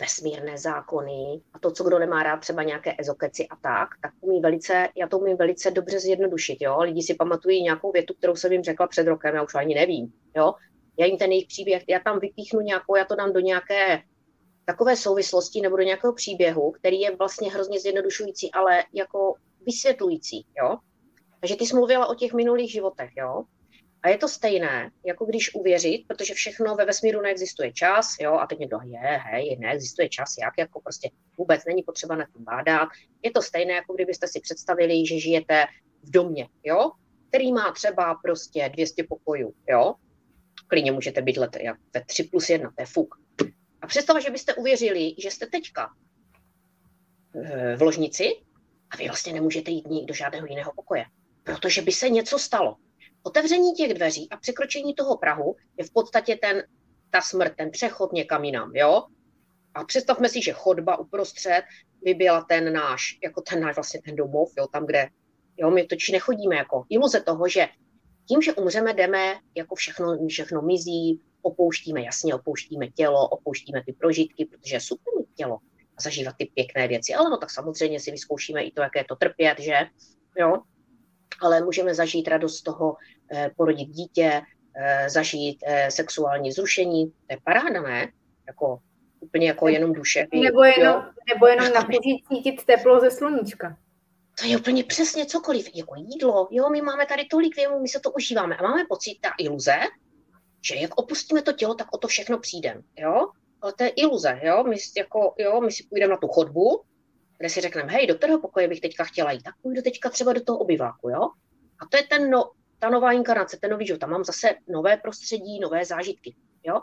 [0.00, 4.40] vesmírné zákony a to, co kdo nemá rád, třeba nějaké ezokeci a tak, tak umí
[4.40, 6.82] velice, já to umím velice dobře zjednodušit, jo.
[6.82, 10.12] Lidi si pamatují nějakou větu, kterou jsem jim řekla před rokem, já už ani nevím,
[10.36, 10.54] jo.
[11.00, 14.02] Já jim ten jejich příběh, já tam vypíchnu nějakou, já to dám do nějaké
[14.64, 19.34] takové souvislosti nebo do nějakého příběhu, který je vlastně hrozně zjednodušující, ale jako
[19.66, 20.78] vysvětlující, jo.
[21.40, 23.42] Takže ty jsi mluvila o těch minulých životech, jo.
[24.02, 28.46] A je to stejné, jako když uvěřit, protože všechno ve vesmíru neexistuje čas, jo, a
[28.46, 32.88] teď někdo, je, hej, neexistuje čas, jak, jako prostě vůbec není potřeba na tím bádat.
[33.22, 35.64] Je to stejné, jako kdybyste si představili, že žijete
[36.02, 36.90] v domě, jo,
[37.28, 39.94] který má třeba prostě 200 pokojů, jo.
[40.70, 43.14] Klidně můžete být let, jak ve 3 plus 1, to je fuk.
[43.82, 45.90] A představa, že byste uvěřili, že jste teďka
[47.44, 48.24] eh, v ložnici
[48.90, 51.04] a vy vlastně nemůžete jít do žádného jiného pokoje,
[51.42, 52.76] protože by se něco stalo
[53.22, 56.62] Otevření těch dveří a překročení toho Prahu je v podstatě ten,
[57.10, 59.06] ta smrt, ten přechod někam jinam, jo?
[59.74, 61.62] A představme si, že chodba uprostřed
[62.02, 65.08] by byla ten náš, jako ten náš vlastně ten domov, jo, tam, kde,
[65.56, 67.68] jo, my totiž nechodíme jako iluze toho, že
[68.30, 74.44] tím, že umřeme, jdeme, jako všechno, všechno mizí, opouštíme, jasně, opouštíme tělo, opouštíme ty prožitky,
[74.44, 75.58] protože je super mít tělo
[75.96, 79.16] a zažívat ty pěkné věci, ale no tak samozřejmě si vyzkoušíme i to, jaké to
[79.16, 79.74] trpět, že,
[80.38, 80.62] jo,
[81.42, 82.96] ale můžeme zažít radost z toho,
[83.32, 84.42] eh, porodit dítě,
[84.76, 87.06] eh, zažít eh, sexuální zrušení.
[87.10, 88.12] To je paráda, ne?
[88.46, 88.78] Jako,
[89.20, 90.26] úplně jako jenom duše.
[90.34, 91.02] Nebo jenom,
[91.34, 91.88] nebo jenom na
[92.28, 93.76] cítit teplo ze sluníčka.
[94.40, 96.48] To je úplně přesně cokoliv, jako jídlo.
[96.50, 99.76] Jo, my máme tady tolik věmů, my se to užíváme a máme pocit, ta iluze,
[100.64, 102.82] že jak opustíme to tělo, tak o to všechno přijdeme.
[102.98, 103.28] Jo?
[103.62, 104.64] Ale to je iluze, jo?
[104.64, 106.82] My, jako, jo, my si půjdeme na tu chodbu,
[107.38, 110.32] kde si řekneme, hej, do kterého pokoje bych teďka chtěla jít, tak půjdu teďka třeba
[110.32, 111.22] do toho obyváku, jo?
[111.80, 114.00] A to je ten no, ta nová inkarnace, ten nový život.
[114.00, 116.80] Tam mám zase nové prostředí, nové zážitky, jo?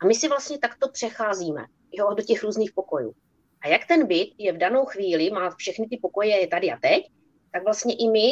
[0.00, 3.14] A my si vlastně takto přecházíme, jo, do těch různých pokojů.
[3.62, 6.78] A jak ten byt je v danou chvíli, má všechny ty pokoje je tady a
[6.82, 7.10] teď,
[7.52, 8.30] tak vlastně i my,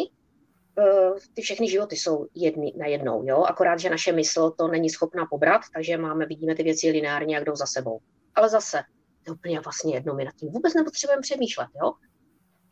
[0.79, 3.43] eh, ty všechny životy jsou jedny na jednou, jo?
[3.43, 7.45] Akorát, že naše mysl to není schopná pobrat, takže máme, vidíme ty věci lineárně, jak
[7.45, 8.01] jdou za sebou.
[8.35, 8.79] Ale zase,
[9.25, 11.93] to je úplně vlastně jedno, my nad tím vůbec nepotřebujeme přemýšlet, jo?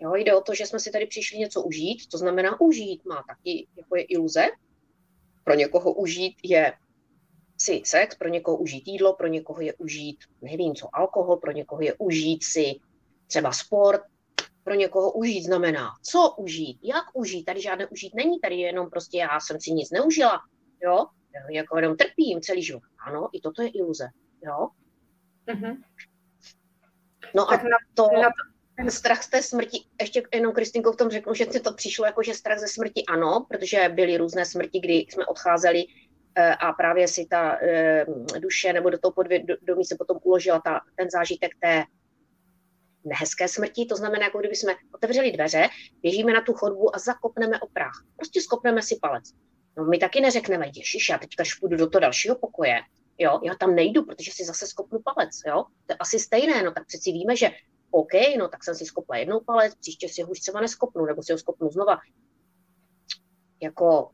[0.00, 3.24] Jo, jde o to, že jsme si tady přišli něco užít, to znamená užít má
[3.28, 4.46] taky jako je iluze.
[5.44, 6.72] Pro někoho užít je
[7.60, 11.82] si sex, pro někoho užít jídlo, pro někoho je užít, nevím co, alkohol, pro někoho
[11.82, 12.74] je užít si
[13.26, 14.02] třeba sport,
[14.64, 19.18] pro někoho užít znamená, co užít, jak užít, tady žádné užít není, tady jenom prostě
[19.18, 20.40] já jsem si nic neužila,
[20.82, 21.06] jo,
[21.50, 22.82] jako jenom trpím celý život.
[23.06, 24.08] Ano, i toto je iluze,
[24.44, 24.68] jo.
[25.46, 25.82] Mm-hmm.
[27.34, 28.28] No tak a to, na
[28.84, 32.06] to, strach z té smrti, ještě jenom Kristinkou v tom řeknu, že si to přišlo
[32.06, 35.86] jako, že strach ze smrti ano, protože byly různé smrti, kdy jsme odcházeli
[36.46, 38.06] a právě si ta eh,
[38.38, 41.84] duše nebo do toho podvědomí se potom uložila ta, ten zážitek té
[43.04, 45.68] nehezké smrti, to znamená, jako kdyby jsme otevřeli dveře,
[46.02, 48.04] běžíme na tu chodbu a zakopneme o prach.
[48.16, 49.24] Prostě skopneme si palec.
[49.76, 52.80] No my taky neřekneme, ježiš, já teďka půjdu do toho dalšího pokoje
[53.18, 56.72] jo, já tam nejdu, protože si zase skopnu palec, jo, to je asi stejné, no
[56.72, 57.50] tak přeci víme, že
[57.90, 61.22] OK, no tak jsem si skopla jednou palec, příště si ho už třeba neskopnu, nebo
[61.22, 61.98] si ho skopnu znova.
[63.62, 64.10] Jako,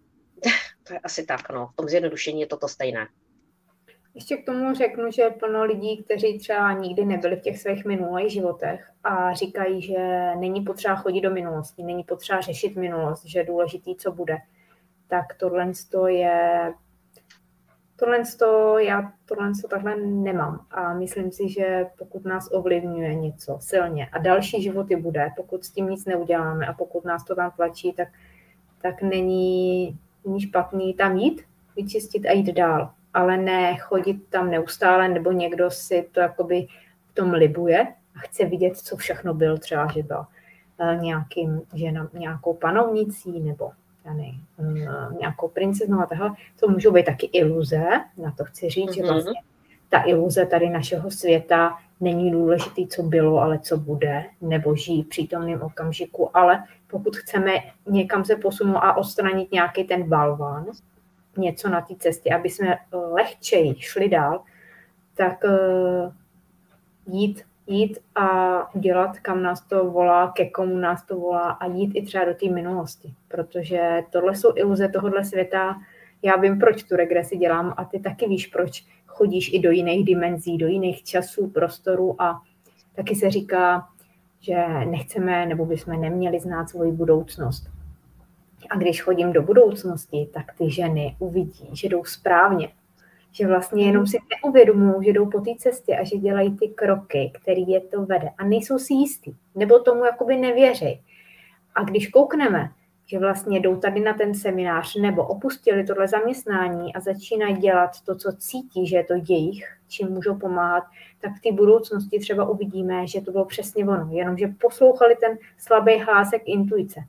[0.87, 3.07] to je asi tak, no, v tom zjednodušení je toto stejné.
[4.15, 8.33] Ještě k tomu řeknu, že plno lidí, kteří třeba nikdy nebyli v těch svých minulých
[8.33, 13.45] životech a říkají, že není potřeba chodit do minulosti, není potřeba řešit minulost, že je
[13.45, 14.37] důležitý, co bude,
[15.09, 15.73] tak tohle
[16.09, 16.73] je
[17.97, 20.67] tohle, to, já tohle to takhle nemám.
[20.71, 25.71] A myslím si, že pokud nás ovlivňuje něco silně a další životy bude, pokud s
[25.71, 28.09] tím nic neuděláme a pokud nás to tam tlačí, tak,
[28.83, 31.43] tak není, není špatný tam jít,
[31.77, 36.67] vyčistit a jít dál, ale ne chodit tam neustále, nebo někdo si to jakoby
[37.11, 40.25] v tom libuje a chce vidět, co všechno byl, třeba, že byl
[40.81, 43.71] eh, nějakým, že na, nějakou panovnicí nebo
[44.05, 47.85] já nevím, mm, nějakou princeznou a takhle, to můžou být taky iluze,
[48.17, 48.95] na to chci říct, mm-hmm.
[48.95, 49.13] že mhm.
[49.13, 49.41] vlastně
[49.89, 55.09] ta iluze tady našeho světa není důležitý, co bylo, ale co bude, nebo žijí v
[55.09, 57.53] přítomném okamžiku, ale pokud chceme
[57.87, 60.67] někam se posunout a odstranit nějaký ten balván,
[61.37, 64.43] něco na té cestě, aby jsme lehčeji šli dál,
[65.17, 66.13] tak uh,
[67.07, 68.29] jít, jít a
[68.75, 72.35] dělat, kam nás to volá, ke komu nás to volá a jít i třeba do
[72.35, 75.77] té minulosti, protože tohle jsou iluze tohohle světa.
[76.25, 80.05] Já vím, proč tu regresi dělám a ty taky víš, proč chodíš i do jiných
[80.05, 82.41] dimenzí, do jiných časů, prostorů a
[82.97, 83.89] taky se říká,
[84.41, 87.71] že nechceme nebo bychom neměli znát svoji budoucnost.
[88.71, 92.69] A když chodím do budoucnosti, tak ty ženy uvidí, že jdou správně,
[93.33, 97.33] že vlastně jenom si neuvědomují, že jdou po té cestě a že dělají ty kroky,
[97.35, 101.01] který je to vede a nejsou si jistý, nebo tomu jakoby nevěří.
[101.75, 102.71] A když koukneme,
[103.07, 108.15] že vlastně jdou tady na ten seminář nebo opustili tohle zaměstnání a začínají dělat to,
[108.15, 110.85] co cítí, že je to jejich, čím můžou pomáhat,
[111.21, 115.99] tak v té budoucnosti třeba uvidíme, že to bylo přesně ono, jenomže poslouchali ten slabý
[115.99, 117.01] hlásek intuice.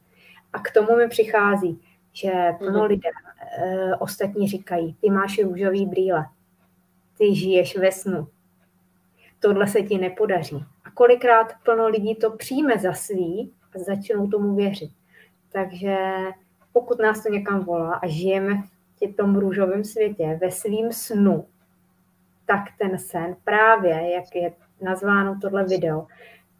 [0.53, 1.81] A k tomu mi přichází,
[2.13, 2.87] že plno mm-hmm.
[2.87, 3.09] lidé
[3.57, 6.25] e, ostatní říkají, ty máš růžový brýle,
[7.17, 8.27] ty žiješ ve snu,
[9.39, 10.65] tohle se ti nepodaří.
[10.85, 14.91] A kolikrát plno lidí to přijme za svý a začnou tomu věřit.
[15.51, 15.97] Takže
[16.73, 18.63] pokud nás to někam volá a žijeme
[19.01, 21.45] v tom růžovém světě, ve svým snu,
[22.45, 26.07] tak ten sen právě, jak je nazváno tohle video,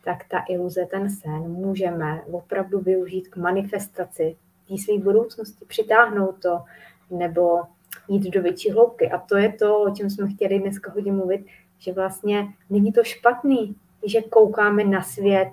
[0.03, 4.35] tak ta iluze, ten sen můžeme opravdu využít k manifestaci
[4.67, 6.63] té své budoucnosti, přitáhnout to
[7.09, 7.61] nebo
[8.07, 9.11] jít do větší hloubky.
[9.11, 11.45] A to je to, o čem jsme chtěli dneska hodně mluvit,
[11.77, 15.49] že vlastně není to špatný, že koukáme na svět,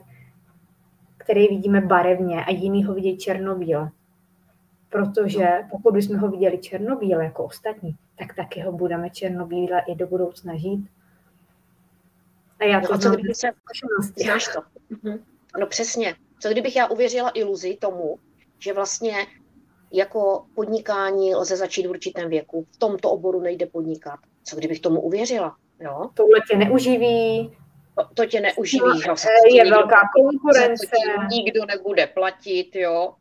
[1.23, 3.91] který vidíme barevně a jiný ho vidí černobíle.
[4.89, 10.07] Protože pokud bychom ho viděli černobíle jako ostatní, tak taky ho budeme černobíle i do
[10.07, 10.89] budoucna žít.
[12.61, 13.49] A já no to no, co kdyby se...
[14.25, 14.61] Znáš to.
[14.91, 15.19] Mhm.
[15.61, 16.15] No přesně.
[16.41, 18.19] Co kdybych já uvěřila iluzi tomu,
[18.59, 19.15] že vlastně
[19.93, 22.67] jako podnikání lze začít v určitém věku.
[22.71, 24.21] V tomto oboru nejde podnikat.
[24.45, 25.57] Co kdybych tomu uvěřila?
[25.81, 26.11] Jo?
[26.15, 27.53] Tohle tě neuživí,
[28.15, 28.83] to, tě neuživí.
[29.09, 29.15] No,
[29.47, 30.87] je nikdo, velká konkurence.
[31.31, 33.15] Nikdo nebude platit, jo.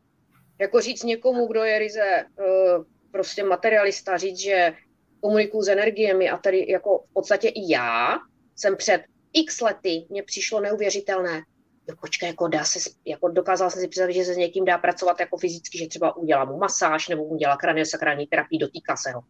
[0.58, 4.72] Jako říct někomu, kdo je ryze uh, prostě materialista, říct, že
[5.20, 8.18] komunikuju s energiemi a tady jako v podstatě i já
[8.56, 11.42] jsem před x lety, mně přišlo neuvěřitelné,
[11.88, 14.78] jo, počkej, jako dá se, jako dokázala jsem si představit, že se s někým dá
[14.78, 19.12] pracovat jako fyzicky, že třeba udělá mu masáž nebo mu dělá kraniosakrální terapii, dotýká se
[19.12, 19.22] ho.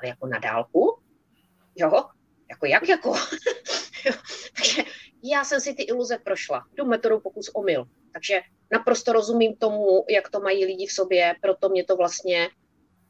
[0.00, 0.98] Ale jako na dálku,
[1.76, 1.90] jo,
[2.50, 3.14] jako jak jako?
[4.56, 4.82] Takže
[5.22, 6.64] já jsem si ty iluze prošla.
[6.74, 7.84] Jdu metodou pokus omyl.
[8.12, 8.40] Takže
[8.72, 12.48] naprosto rozumím tomu, jak to mají lidi v sobě, proto mě to vlastně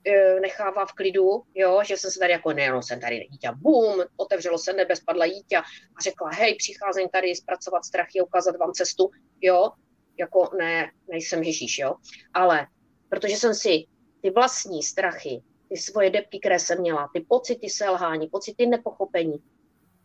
[0.07, 3.48] e, nechává v klidu, jo, že jsem se tady jako, ne, no, jsem tady dítě,
[3.57, 5.62] bum, otevřelo se nebe, spadla dítě a
[6.03, 9.70] řekla, hej, přicházím tady zpracovat strachy, ukázat vám cestu, jo,
[10.18, 11.94] jako ne, nejsem Ježíš, jo,
[12.35, 12.66] ale
[13.09, 13.85] protože jsem si
[14.22, 19.38] ty vlastní strachy, ty svoje depky, které jsem měla, ty pocity selhání, pocity nepochopení,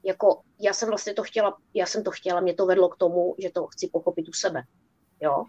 [0.05, 3.35] jako já jsem vlastně to chtěla, já jsem to chtěla, mě to vedlo k tomu,
[3.37, 4.63] že to chci pochopit u sebe,
[5.21, 5.43] jo.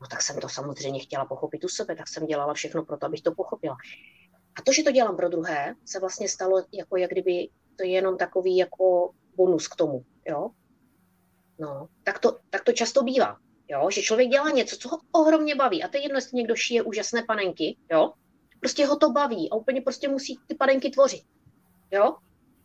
[0.00, 3.06] No tak jsem to samozřejmě chtěla pochopit u sebe, tak jsem dělala všechno pro to,
[3.06, 3.76] abych to pochopila.
[4.58, 7.90] A to, že to dělám pro druhé, se vlastně stalo jako jak kdyby to je
[7.90, 10.50] jenom takový jako bonus k tomu, jo.
[11.58, 13.36] No, tak to, tak to často bývá,
[13.68, 15.82] jo, že člověk dělá něco, co ho ohromně baví.
[15.82, 18.12] A to je jedno, jestli někdo šije úžasné panenky, jo,
[18.60, 21.22] prostě ho to baví a úplně prostě musí ty panenky tvořit,
[21.90, 22.16] jo.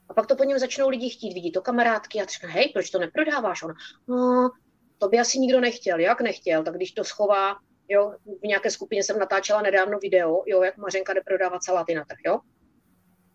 [0.10, 2.90] A pak to po něm začnou lidi chtít, vidí to kamarádky a řekne, hej, proč
[2.90, 3.64] to neprodáváš?
[3.64, 3.74] On,
[4.08, 4.50] no,
[4.98, 6.00] to by asi nikdo nechtěl.
[6.00, 6.64] Jak nechtěl?
[6.64, 7.56] Tak když to schová,
[7.90, 12.06] jo, v nějaké skupině jsem natáčela nedávno video, jo, jak Mařenka jde prodávat saláty na
[12.06, 12.40] trh, jo.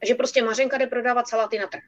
[0.01, 1.83] Takže prostě Mařenka jde prodávat saláty na trh.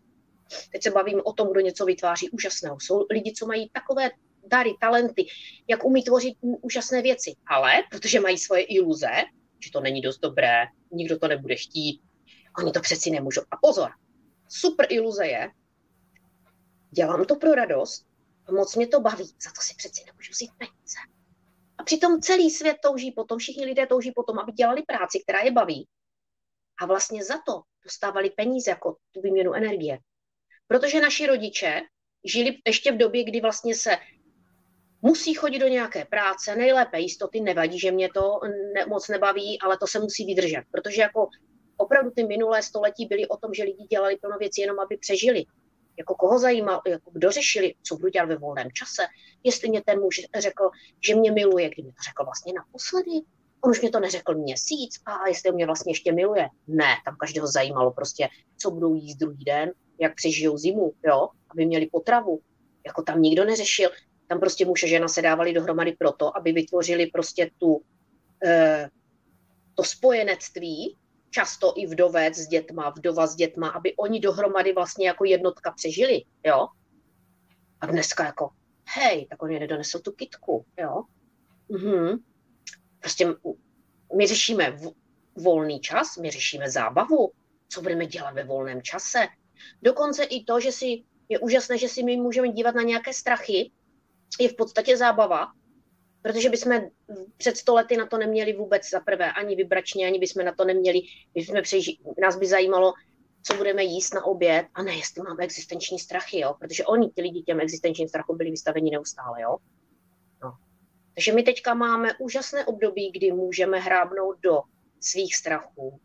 [0.72, 2.80] Teď se bavím o tom, kdo něco vytváří úžasného.
[2.80, 4.10] Jsou lidi, co mají takové
[4.46, 5.26] dary, talenty,
[5.68, 7.34] jak umí tvořit úžasné věci.
[7.46, 9.10] Ale protože mají svoje iluze,
[9.64, 12.00] že to není dost dobré, nikdo to nebude chtít,
[12.58, 13.42] oni to přeci nemůžou.
[13.50, 13.90] A pozor,
[14.48, 15.50] super iluze je,
[16.90, 18.06] dělám to pro radost,
[18.50, 20.98] moc mě to baví, za to si přeci nemůžu vzít peníze.
[21.78, 25.52] A přitom celý svět touží potom, všichni lidé touží potom, aby dělali práci, která je
[25.52, 25.88] baví.
[26.80, 29.98] A vlastně za to dostávali peníze jako tu výměnu energie.
[30.66, 31.80] Protože naši rodiče
[32.24, 33.96] žili ještě v době, kdy vlastně se
[35.02, 38.40] musí chodit do nějaké práce, nejlépe jistoty, nevadí, že mě to
[38.74, 41.28] ne, moc nebaví, ale to se musí vydržet, protože jako
[41.76, 45.44] opravdu ty minulé století byly o tom, že lidi dělali plno věcí jenom, aby přežili.
[45.98, 49.02] Jako koho zajímal, jako kdo řešili, co budu dělat ve volném čase,
[49.44, 50.70] jestli mě ten muž řekl,
[51.06, 53.10] že mě miluje, kdy mě to řekl vlastně naposledy,
[53.64, 56.48] on už mě to neřekl měsíc a jestli mě vlastně ještě miluje.
[56.66, 61.66] Ne, tam každého zajímalo prostě, co budou jíst druhý den, jak přežijou zimu, jo, aby
[61.66, 62.40] měli potravu,
[62.86, 63.90] jako tam nikdo neřešil.
[64.26, 67.82] Tam prostě muž a žena se dávali dohromady proto, aby vytvořili prostě tu,
[68.44, 68.88] e,
[69.74, 70.96] to spojenectví,
[71.34, 76.22] často i vdovec s dětma, vdova s dětma, aby oni dohromady vlastně jako jednotka přežili,
[76.46, 76.68] jo.
[77.80, 78.50] A dneska jako,
[78.94, 81.02] hej, tak oni nedonesou tu kitku, jo.
[81.68, 82.18] Mhm.
[83.00, 83.26] Prostě
[84.16, 84.78] my řešíme
[85.36, 87.32] volný čas, my řešíme zábavu,
[87.68, 89.26] co budeme dělat ve volném čase.
[89.82, 93.72] Dokonce i to, že si je úžasné, že si my můžeme dívat na nějaké strachy,
[94.40, 95.52] je v podstatě zábava,
[96.24, 96.80] protože bychom
[97.36, 100.64] před sto lety na to neměli vůbec za prvé ani vybračně, ani bychom na to
[100.64, 101.00] neměli,
[101.34, 102.92] bychom přeži, nás by zajímalo,
[103.42, 106.54] co budeme jíst na oběd a ne, jestli máme existenční strachy, jo?
[106.60, 109.42] protože oni, ty lidi těm existenčním strachům byli vystaveni neustále.
[109.42, 109.56] Jo?
[110.42, 110.52] No.
[111.14, 114.62] Takže my teďka máme úžasné období, kdy můžeme hrábnout do
[115.00, 116.00] svých strachů.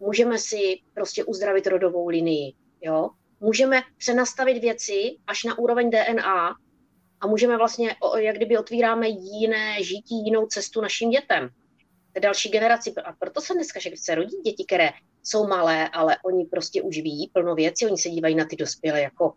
[0.00, 2.52] Můžeme si prostě uzdravit rodovou linii.
[2.82, 3.10] Jo?
[3.40, 6.54] Můžeme přenastavit věci až na úroveň DNA
[7.24, 11.48] a můžeme vlastně, jak kdyby otvíráme jiné žití, jinou cestu našim dětem,
[12.20, 12.94] další generaci.
[13.04, 14.90] A proto se dneska, že se rodí děti, které
[15.22, 19.00] jsou malé, ale oni prostě už ví plno věcí, oni se dívají na ty dospělé
[19.00, 19.32] jako,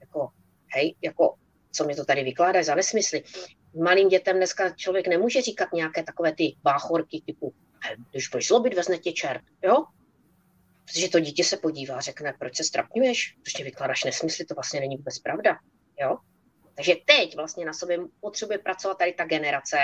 [0.00, 0.28] jako
[0.74, 1.34] hej, jako
[1.72, 3.22] co mi to tady vykládá za nesmysly.
[3.82, 7.54] Malým dětem dneska člověk nemůže říkat nějaké takové ty báchorky typu,
[8.10, 9.84] když budeš zlobit, vezne tě čert, jo?
[10.84, 14.96] Protože to dítě se podívá řekne, proč se strapňuješ, prostě vykládáš nesmysly, to vlastně není
[14.96, 15.58] vůbec pravda,
[16.00, 16.16] jo?
[16.80, 19.78] Takže teď vlastně na sobě potřebuje pracovat tady ta generace,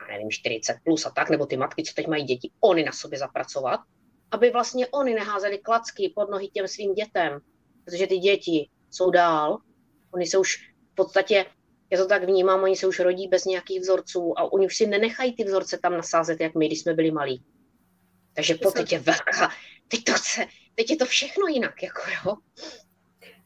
[0.00, 2.92] a nevím, 40 plus a tak, nebo ty matky, co teď mají děti, oni na
[2.92, 3.80] sobě zapracovat,
[4.30, 7.40] aby vlastně oni neházeli klacky pod nohy těm svým dětem,
[7.84, 9.58] protože ty děti jsou dál,
[10.14, 10.56] oni se už
[10.92, 11.46] v podstatě,
[11.90, 14.86] já to tak vnímám, oni se už rodí bez nějakých vzorců a oni už si
[14.86, 17.44] nenechají ty vzorce tam nasázet, jak my, když jsme byli malí.
[18.34, 19.50] Takže po teď je velká,
[19.88, 22.36] teď, to chce, teď je to všechno jinak, jako jo.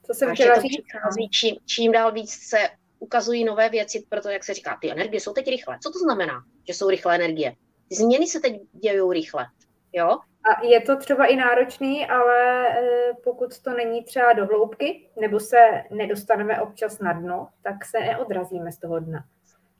[0.09, 0.83] To jsem chtěla říct.
[0.89, 2.59] Přichází, čím, čím dál víc se
[2.99, 5.79] ukazují nové věci, proto jak se říká, ty energie jsou teď rychlé.
[5.83, 7.55] Co to znamená, že jsou rychlé energie?
[7.89, 9.47] Ty změny se teď dějí rychle.
[9.93, 10.09] Jo?
[10.49, 12.83] A je to třeba i náročný, ale e,
[13.25, 15.57] pokud to není třeba do hloubky, nebo se
[15.91, 19.25] nedostaneme občas na dno, tak se neodrazíme z toho dna.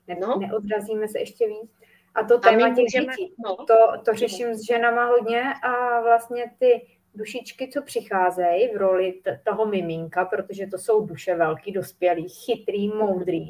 [0.07, 0.39] Ne, no.
[0.39, 1.71] Neodrazíme se ještě víc.
[2.15, 3.55] A to téma a těch můžeme, dětí, no.
[3.55, 6.87] to, to řeším s ženama hodně a vlastně ty
[7.19, 12.87] dušičky, co přicházejí v roli t- toho miminka, protože to jsou duše velký, dospělý, chytrý,
[12.87, 13.47] moudrý,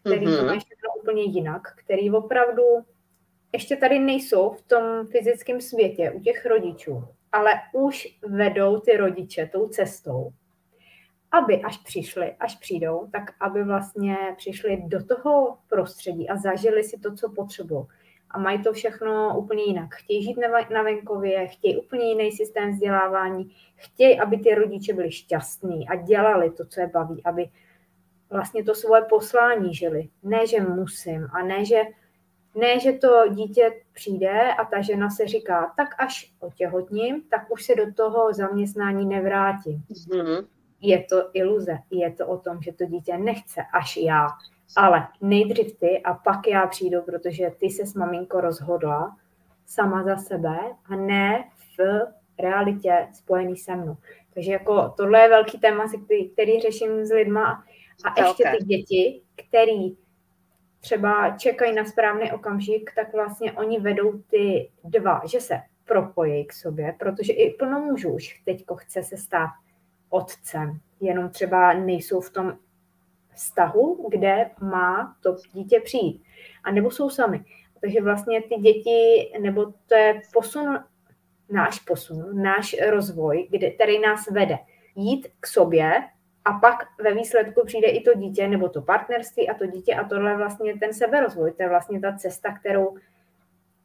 [0.00, 0.38] který mm-hmm.
[0.38, 2.62] to mají všechno úplně jinak, který opravdu
[3.52, 9.46] ještě tady nejsou v tom fyzickém světě u těch rodičů, ale už vedou ty rodiče
[9.52, 10.30] tou cestou,
[11.30, 16.98] aby až přišli, až přijdou, tak aby vlastně přišli do toho prostředí a zažili si
[16.98, 17.84] to, co potřebují
[18.30, 19.94] a mají to všechno úplně jinak.
[19.94, 20.36] Chtějí žít
[20.70, 26.50] na venkově, chtějí úplně jiný systém vzdělávání, chtějí, aby ty rodiče byli šťastní a dělali
[26.50, 27.48] to, co je baví, aby
[28.30, 30.08] vlastně to svoje poslání žili.
[30.22, 31.82] Ne, že musím a ne, že,
[32.54, 37.64] ne, že to dítě přijde a ta žena se říká, tak až otěhotním, tak už
[37.64, 39.84] se do toho zaměstnání nevrátím.
[39.88, 40.46] Mm-hmm.
[40.80, 44.28] Je to iluze, je to o tom, že to dítě nechce až já
[44.76, 49.16] ale nejdřív ty a pak já přijdu, protože ty se s maminko rozhodla
[49.66, 51.44] sama za sebe a ne
[51.78, 52.06] v
[52.38, 53.96] realitě spojený se mnou.
[54.34, 57.64] Takže jako tohle je velký téma, který, který řeším s lidma
[58.04, 59.96] a ještě ty děti, který
[60.80, 66.52] třeba čekají na správný okamžik, tak vlastně oni vedou ty dva, že se propojí k
[66.52, 69.50] sobě, protože i plno mužů už teďko chce se stát
[70.10, 72.58] otcem, jenom třeba nejsou v tom
[73.36, 76.22] vztahu, kde má to dítě přijít.
[76.64, 77.44] A nebo jsou sami.
[77.80, 80.78] Takže vlastně ty děti, nebo to je posun,
[81.50, 84.58] náš posun, náš rozvoj, kde, který nás vede
[84.94, 85.92] jít k sobě
[86.44, 90.08] a pak ve výsledku přijde i to dítě, nebo to partnerství a to dítě a
[90.08, 92.96] tohle je vlastně ten seberozvoj, to je vlastně ta cesta, kterou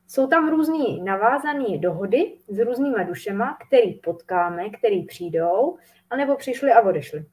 [0.07, 5.77] jsou tam různý navázané dohody s různýma dušema, který potkáme, který přijdou,
[6.09, 7.25] anebo přišli a odešli.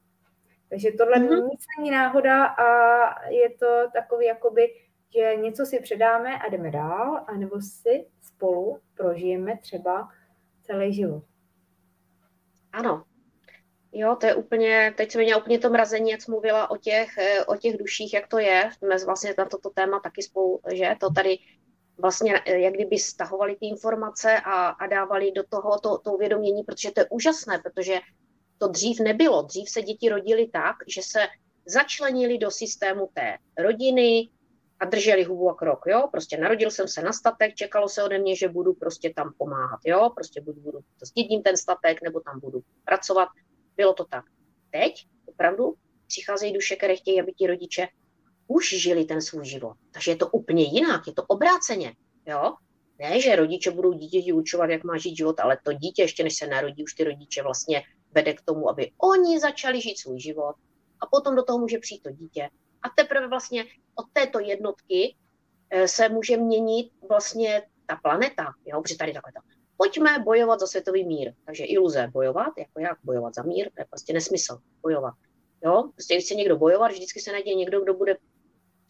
[0.69, 1.49] Takže tohle mm-hmm.
[1.49, 2.65] nic není náhoda a
[3.29, 4.73] je to takový jakoby,
[5.13, 10.09] že něco si předáme a jdeme dál, anebo si spolu prožijeme třeba
[10.63, 11.23] celý život.
[12.71, 13.03] Ano.
[13.91, 17.17] Jo, to je úplně, teď jsem měla úplně to mrazení, jak jsi mluvila o těch,
[17.17, 18.69] eh, o těch duších, jak to je.
[18.77, 21.37] Jsme vlastně na toto téma taky spolu, že to tady
[21.97, 26.63] vlastně eh, jak kdyby stahovali ty informace a, a dávali do toho to, to uvědomění,
[26.63, 27.99] protože to je úžasné, protože
[28.59, 29.41] to dřív nebylo.
[29.41, 31.19] Dřív se děti rodily tak, že se
[31.65, 34.29] začlenili do systému té rodiny
[34.79, 38.19] a drželi hubu a krok, jo, prostě narodil jsem se na statek, čekalo se ode
[38.19, 42.19] mě, že budu prostě tam pomáhat, jo, prostě budu, budu to sdědím ten statek, nebo
[42.19, 43.29] tam budu pracovat,
[43.77, 44.25] bylo to tak.
[44.71, 45.73] Teď opravdu
[46.07, 47.87] přicházejí duše, které chtějí, aby ti rodiče
[48.47, 49.77] už žili ten svůj život.
[49.91, 51.93] Takže je to úplně jinak, je to obráceně.
[52.25, 52.55] Jo?
[52.99, 56.35] Ne, že rodiče budou dítěti učovat, jak má žít život, ale to dítě, ještě než
[56.35, 60.55] se narodí, už ty rodiče vlastně vede k tomu, aby oni začali žít svůj život
[61.01, 62.49] a potom do toho může přijít to dítě.
[62.81, 65.15] A teprve vlastně od této jednotky
[65.69, 69.41] eh, se může měnit vlastně ta planeta, jo, protože tady takhle to.
[69.77, 71.33] Pojďme bojovat za světový mír.
[71.45, 75.13] Takže iluze bojovat, jako jak bojovat za mír, to je prostě nesmysl bojovat.
[75.63, 78.17] Jo, prostě když chce někdo bojovat, vždycky se najde někdo, kdo bude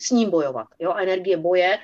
[0.02, 0.68] s ním bojovat.
[0.80, 1.80] Jo, a energie boje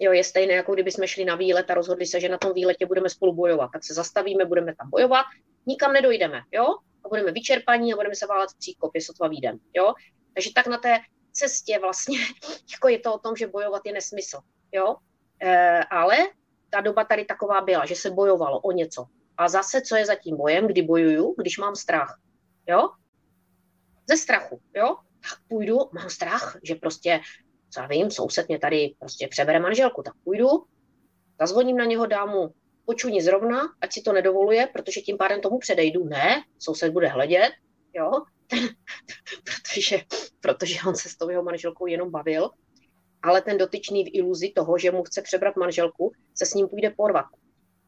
[0.00, 2.52] jo, je stejné, jako kdyby jsme šli na výlet a rozhodli se, že na tom
[2.52, 3.70] výletě budeme spolu bojovat.
[3.72, 5.24] Tak se zastavíme, budeme tam bojovat,
[5.66, 6.64] nikam nedojdeme, jo,
[7.04, 9.94] a budeme vyčerpaní a budeme se válet v příkopě, sotva výjdem, jo.
[10.34, 10.98] Takže tak na té
[11.32, 12.18] cestě vlastně,
[12.72, 14.40] jako je to o tom, že bojovat je nesmysl,
[14.72, 14.96] jo.
[15.42, 16.16] E, ale
[16.70, 19.06] ta doba tady taková byla, že se bojovalo o něco.
[19.36, 22.20] A zase, co je za tím bojem, kdy bojuju, když mám strach,
[22.68, 22.88] jo?
[24.08, 24.96] Ze strachu, jo?
[25.30, 27.20] Tak půjdu, mám strach, že prostě
[27.70, 30.46] co já vím, soused mě tady prostě přebere manželku, tak půjdu,
[31.40, 32.54] zazvoním na něho, dám mu
[32.86, 36.04] počuni zrovna, ať si to nedovoluje, protože tím pádem tomu předejdu.
[36.04, 37.52] Ne, soused bude hledět,
[37.94, 38.10] jo,
[39.44, 39.98] protože,
[40.40, 42.50] protože on se s tou jeho manželkou jenom bavil,
[43.22, 46.90] ale ten dotyčný v iluzi toho, že mu chce přebrat manželku, se s ním půjde
[46.96, 47.26] porvat.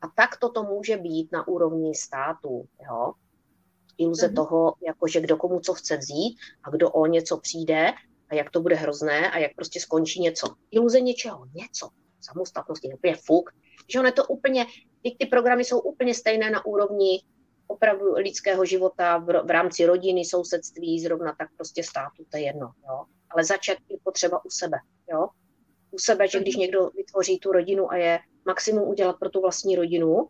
[0.02, 2.64] A tak toto může být na úrovni státu.
[2.90, 3.12] Jo?
[3.98, 4.34] Iluze mm-hmm.
[4.34, 7.92] toho, jako že kdo komu co chce vzít a kdo o něco přijde
[8.30, 10.54] a jak to bude hrozné a jak prostě skončí něco.
[10.70, 11.88] Iluze něčeho, něco.
[12.20, 13.50] Samostatnosti, úplně fuk.
[13.88, 14.66] Že ono je to úplně,
[15.02, 17.22] ty, ty programy jsou úplně stejné na úrovni
[17.66, 22.72] opravdu lidského života v, v rámci rodiny, sousedství, zrovna tak prostě státu, to je jedno.
[22.88, 23.04] Jo?
[23.30, 24.78] Ale začat je potřeba u sebe.
[25.12, 25.28] Jo?
[25.90, 29.76] U sebe, že když někdo vytvoří tu rodinu a je maximum udělat pro tu vlastní
[29.76, 30.28] rodinu,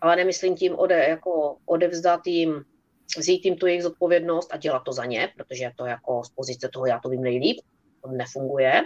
[0.00, 2.64] ale nemyslím tím ode, jako odevzdat jim
[3.18, 6.68] vzít jim tu jejich zodpovědnost a dělat to za ně, protože to jako z pozice
[6.68, 7.60] toho já to vím nejlíp,
[8.02, 8.82] to nefunguje.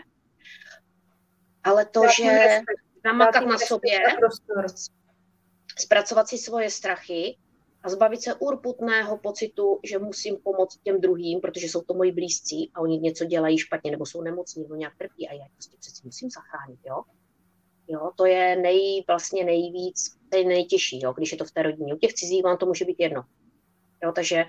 [1.64, 2.60] Ale to, já že
[3.04, 3.98] namakat na sobě,
[5.78, 7.38] zpracovat si svoje strachy
[7.82, 12.70] a zbavit se urputného pocitu, že musím pomoct těm druhým, protože jsou to moji blízcí
[12.74, 16.02] a oni něco dělají špatně nebo jsou nemocní nebo nějak trpí a já prostě přeci
[16.04, 17.02] musím zachránit, jo.
[17.90, 21.62] Jo, to je nej, vlastně nejvíc, to je nejtěžší, jo, když je to v té
[21.62, 21.94] rodině.
[21.94, 23.22] U těch cizích vám to může být jedno.
[24.04, 24.44] Jo, takže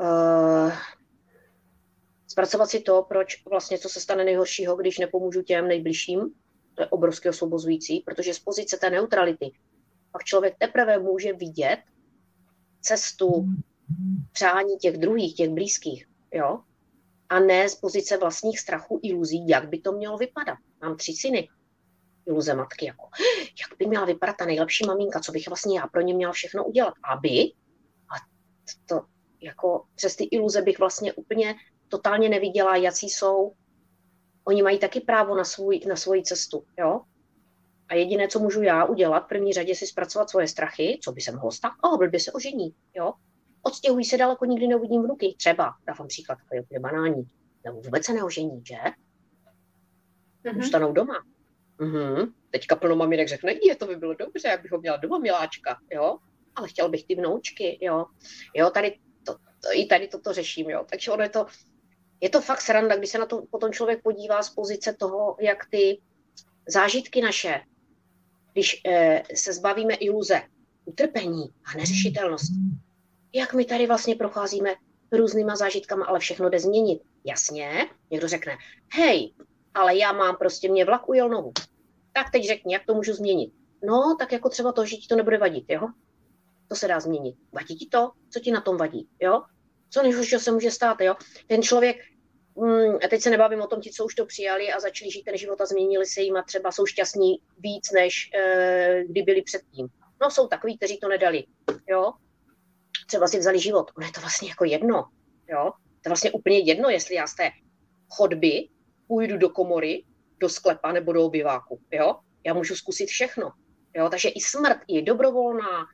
[0.00, 0.72] uh,
[2.28, 6.34] zpracovat si to, proč vlastně, co se stane nejhoršího, když nepomůžu těm nejbližším,
[6.76, 9.52] to je obrovské osvobozující, protože z pozice té neutrality
[10.12, 11.78] pak člověk teprve může vidět
[12.80, 13.46] cestu
[14.32, 16.60] přání těch druhých, těch blízkých, jo,
[17.28, 20.58] a ne z pozice vlastních strachů, iluzí, jak by to mělo vypadat.
[20.82, 21.48] Mám tři syny,
[22.26, 23.08] iluze matky, jako,
[23.60, 26.64] jak by měla vypadat ta nejlepší maminka, co bych vlastně já pro ně měla všechno
[26.64, 27.52] udělat, aby
[28.86, 29.02] to
[29.40, 31.54] jako přes ty iluze bych vlastně úplně
[31.88, 33.52] totálně neviděla, jaký jsou.
[34.48, 37.00] Oni mají taky právo na, svůj, na svoji cestu, jo?
[37.88, 41.20] A jediné, co můžu já udělat, v první řadě si zpracovat svoje strachy, co by
[41.20, 43.12] se mohlo stát, a oh, by se ožení, jo?
[43.62, 47.28] Odstěhují se daleko, nikdy neuvidím vnuky, třeba, dávám příklad, takový úplně banální,
[47.64, 48.76] nebo vůbec se neožení, že?
[50.44, 50.62] Mm-hmm.
[50.62, 51.24] Zůstanou doma.
[51.78, 52.32] Mm-hmm.
[52.50, 56.18] Teďka plno maminek řekne, je, to by bylo dobře, abych ho měla doma, miláčka, jo?
[56.56, 58.06] ale chtěl bych ty vnoučky, jo.
[58.54, 60.86] Jo, tady to, to, i tady toto řeším, jo.
[60.90, 61.46] Takže ono je to,
[62.20, 65.66] je to fakt sranda, když se na to potom člověk podívá z pozice toho, jak
[65.70, 66.00] ty
[66.68, 67.60] zážitky naše,
[68.52, 70.42] když eh, se zbavíme iluze,
[70.84, 72.52] utrpení a neřešitelnost,
[73.32, 74.74] jak my tady vlastně procházíme
[75.12, 77.02] různýma zážitkama, ale všechno jde změnit.
[77.24, 78.52] Jasně, někdo řekne,
[78.92, 79.34] hej,
[79.74, 81.52] ale já mám prostě, mě vlak ujel nohu.
[82.12, 83.52] Tak teď řekni, jak to můžu změnit.
[83.86, 85.88] No, tak jako třeba to, že ti to nebude vadit, jo?
[86.68, 87.36] to se dá změnit.
[87.52, 88.12] Vadí ti to?
[88.30, 89.08] Co ti na tom vadí?
[89.20, 89.42] Jo?
[89.90, 91.00] Co nejhoršího se může stát?
[91.00, 91.14] Jo?
[91.46, 91.96] Ten člověk,
[92.56, 95.36] mm, teď se nebavím o tom, ti, co už to přijali a začali žít ten
[95.36, 99.88] život a změnili se jim a třeba jsou šťastní víc, než e, kdy byli předtím.
[100.22, 101.44] No jsou takový, kteří to nedali.
[101.88, 102.12] Jo?
[103.06, 103.90] Třeba si vzali život.
[103.96, 105.04] Ono je to vlastně jako jedno.
[105.48, 105.72] Jo?
[105.74, 107.50] To je vlastně úplně jedno, jestli já z té
[108.08, 108.68] chodby
[109.08, 110.04] půjdu do komory,
[110.38, 111.80] do sklepa nebo do obyváku.
[111.92, 112.16] Jo?
[112.44, 113.52] Já můžu zkusit všechno.
[113.96, 114.08] Jo?
[114.10, 115.86] Takže i smrt je dobrovolná,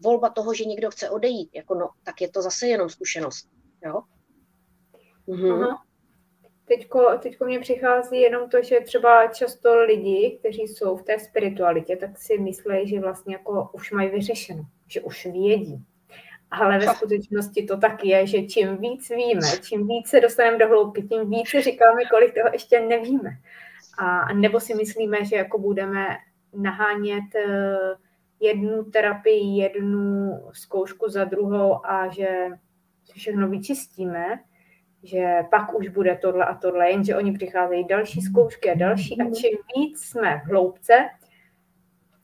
[0.00, 3.48] volba toho, že někdo chce odejít, jako no, tak je to zase jenom zkušenost.
[3.84, 4.02] Jo?
[5.26, 5.52] Mhm.
[5.52, 5.82] Aha.
[6.64, 11.96] Teďko, teďko mě přichází jenom to, že třeba často lidi, kteří jsou v té spiritualitě,
[11.96, 15.84] tak si myslí, že vlastně jako už mají vyřešeno, že už vědí.
[16.50, 21.02] Ale ve skutečnosti to tak je, že čím víc víme, čím více dostaneme do hloubky,
[21.02, 23.30] tím více říkáme, kolik toho ještě nevíme.
[23.98, 26.06] A nebo si myslíme, že jako budeme
[26.54, 28.09] nahánět uh,
[28.40, 32.28] jednu terapii, jednu zkoušku za druhou a že
[33.14, 34.24] všechno vyčistíme,
[35.02, 39.24] že pak už bude tohle a tohle, jenže oni přicházejí další zkoušky a další a
[39.24, 41.08] čím víc jsme v hloubce,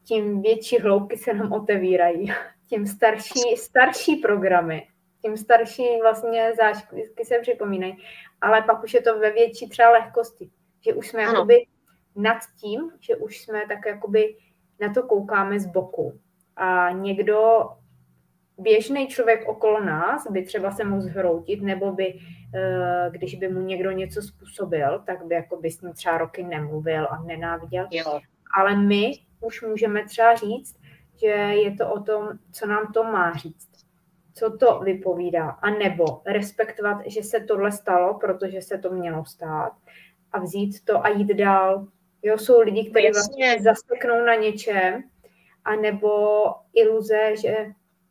[0.05, 2.33] tím větší hloubky se nám otevírají,
[2.69, 4.89] tím starší, starší programy,
[5.23, 7.97] tím starší vlastně zážitky se připomínají,
[8.41, 10.51] ale pak už je to ve větší třeba lehkosti,
[10.81, 11.33] že už jsme ano.
[11.33, 11.67] jakoby
[12.17, 14.37] nad tím, že už jsme tak jakoby
[14.81, 16.19] na to koukáme z boku.
[16.57, 17.69] A někdo,
[18.59, 22.19] běžný člověk okolo nás, by třeba se mohl zhroutit, nebo by,
[22.55, 26.43] eh, když by mu někdo něco způsobil, tak by jako by s ním třeba roky
[26.43, 27.87] nemluvil a nenáviděl.
[27.91, 28.21] Jo.
[28.57, 30.77] Ale my už můžeme třeba říct,
[31.21, 33.71] že je to o tom, co nám to má říct.
[34.35, 35.51] Co to vypovídá.
[35.51, 39.73] A nebo respektovat, že se tohle stalo, protože se to mělo stát
[40.33, 41.87] a vzít to a jít dál.
[42.27, 45.03] Jo, jsou lidi, kteří vlastně zaseknou na něčem,
[45.65, 47.67] anebo iluze, že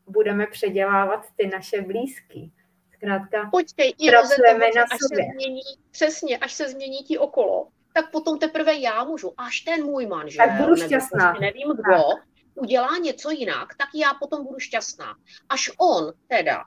[0.08, 2.52] budeme předělávat ty naše blízky.
[2.94, 5.26] Zkrátka, Počkej, iluze toho, na až sobě.
[5.26, 5.62] Se změní,
[5.92, 10.46] přesně, až se změní ti okolo, tak potom teprve já můžu, až ten můj manžel,
[10.46, 11.30] tak budu šťastná.
[11.30, 12.26] Prostě nevím kdo, tak.
[12.56, 15.16] udělá něco jinak, tak já potom budu šťastná.
[15.50, 16.64] Až on teda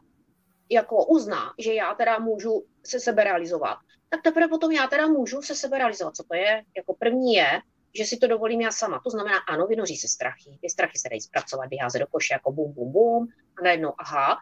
[0.71, 3.79] jako uzná, že já teda můžu se sebe realizovat,
[4.09, 6.17] tak teprve potom já teda můžu se sebe realizovat.
[6.17, 6.63] Co to je?
[6.77, 7.61] Jako první je,
[7.99, 9.01] že si to dovolím já sama.
[9.05, 10.59] To znamená, ano, vynoří se strachy.
[10.63, 13.29] Ty strachy se dají zpracovat, vyházet do koše jako bum, bum, bum
[13.59, 14.37] a najednou, aha.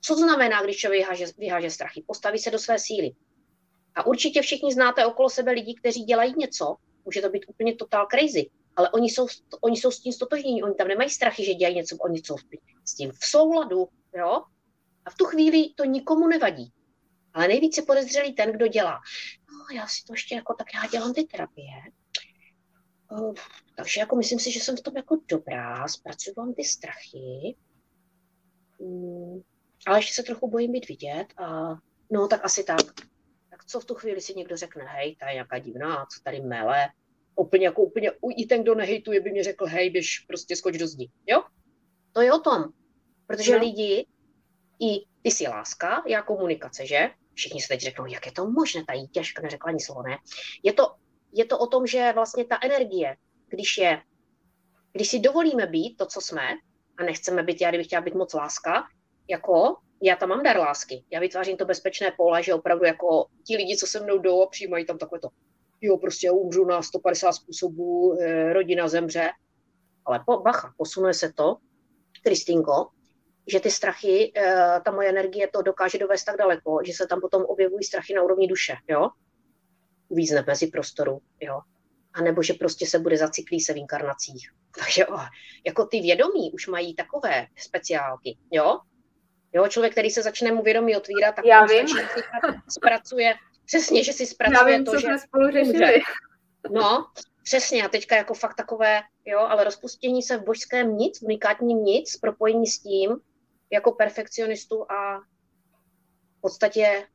[0.00, 2.04] Co znamená, když člověk vyháže, vyháže strachy?
[2.06, 3.10] Postaví se do své síly.
[3.94, 8.06] A určitě všichni znáte okolo sebe lidi, kteří dělají něco, může to být úplně total
[8.10, 9.26] crazy, ale oni jsou,
[9.60, 12.36] oni jsou s tím stotožnění, oni tam nemají strachy, že dělají něco, oni jsou
[12.84, 14.42] s tím v souladu, jo?
[15.04, 16.72] A v tu chvíli to nikomu nevadí.
[17.34, 19.00] Ale nejvíce podezřelý ten, kdo dělá.
[19.52, 21.76] No, já si to ještě jako, tak já dělám ty terapie.
[23.10, 23.34] Uh,
[23.76, 27.56] takže jako myslím si, že jsem v tom jako dobrá, zpracuju vám ty strachy.
[28.78, 29.42] Um,
[29.86, 31.74] ale ještě se trochu bojím být vidět a
[32.10, 32.82] no tak asi tak.
[33.50, 36.40] Tak co v tu chvíli si někdo řekne, hej, ta je nějaká divná, co tady
[36.40, 36.88] mele.
[37.36, 40.86] Úplně jako úplně, i ten, kdo nehejtuje, by mě řekl, hej, běž, prostě skoč do
[40.86, 41.10] zdi.
[41.26, 41.42] Jo?
[42.12, 42.64] To je o tom.
[43.26, 43.58] Protože no.
[43.58, 44.06] lidi,
[44.80, 47.10] i ty jsi láska, já komunikace, že?
[47.34, 50.18] Všichni se teď řeknou, jak je to možné, ta těžko neřekla ani slovo, ne?
[50.62, 50.94] Je to,
[51.32, 53.16] je to o tom, že vlastně ta energie,
[53.48, 54.02] když je,
[54.92, 56.42] když si dovolíme být to, co jsme,
[56.98, 58.84] a nechceme být, já kdybych chtěla být moc láska,
[59.28, 63.56] jako já tam mám dar lásky, já vytvářím to bezpečné pole, že opravdu jako ti
[63.56, 65.28] lidi, co se mnou jdou a přijímají tam takové to,
[65.80, 69.30] jo, prostě umřu na 150 způsobů, eh, rodina zemře,
[70.04, 71.56] ale po, bacha, posunuje se to,
[72.24, 72.88] Kristýnko,
[73.50, 77.20] že ty strachy, eh, ta moje energie to dokáže dovést tak daleko, že se tam
[77.20, 79.08] potom objevují strachy na úrovni duše, jo?
[80.08, 81.60] Uvízne mezi prostoru, jo?
[82.14, 84.50] A nebo že prostě se bude zacyklí se v inkarnacích.
[84.78, 85.26] Takže oh,
[85.66, 88.78] jako ty vědomí už mají takové speciálky, jo?
[89.52, 91.86] Jo, člověk, který se začne mu vědomí otvírat, tak Já vím.
[92.68, 93.34] zpracuje,
[93.66, 95.18] přesně, že si zpracuje Já vím, to, že...
[95.18, 96.00] spolu řešili.
[96.70, 97.06] No,
[97.42, 101.84] přesně, a teďka jako fakt takové, jo, ale rozpustění se v božském nic, v unikátním
[101.84, 103.16] nic, propojení s tím,
[103.72, 105.20] jako perfekcionistu a
[106.38, 107.06] v podstatě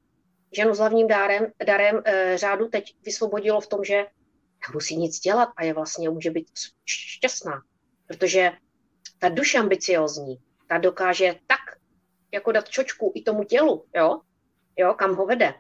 [0.55, 4.05] ženu s hlavním dárem, darem e, řádu teď vysvobodilo v tom, že
[4.69, 6.47] nemusí nic dělat a je vlastně může být
[6.85, 7.61] šťastná,
[8.07, 8.51] protože
[9.19, 10.37] ta duše ambiciozní,
[10.67, 11.59] ta dokáže tak
[12.31, 14.21] jako dát čočku i tomu tělu, jo,
[14.77, 15.53] jo, kam ho vede.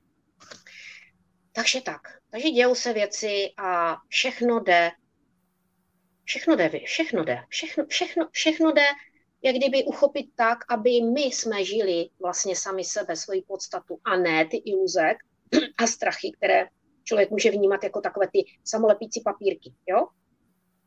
[1.51, 2.01] Takže tak.
[2.29, 4.91] Takže dějou se věci a všechno jde,
[6.23, 8.85] všechno jde, všechno jde, všechno, všechno, všechno jde
[9.45, 14.45] jak kdyby uchopit tak, aby my jsme žili vlastně sami sebe, svoji podstatu a ne
[14.45, 15.13] ty iluze
[15.77, 16.67] a strachy, které
[17.03, 20.07] člověk může vnímat jako takové ty samolepící papírky, jo?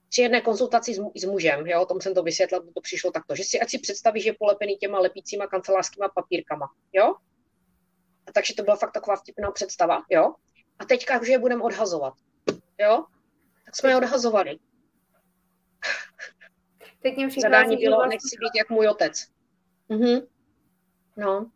[0.08, 3.34] Při jedné konzultaci s, s mužem, jo, o tom jsem to vysvětlil, to přišlo takto,
[3.34, 7.14] že si ať si představí, že je polepený těma lepícíma kancelářskýma papírkama, jo?
[8.26, 10.34] A takže to byla fakt taková vtipná představa, jo?
[10.78, 12.14] A teďka už je budeme odhazovat,
[12.80, 13.04] jo?
[13.64, 14.58] Tak jsme je odhazovali.
[17.02, 18.14] Teď mě Zadání bylo, vlastně...
[18.14, 19.28] nechci být jak můj otec.
[19.88, 20.20] Mhm.
[21.16, 21.50] No.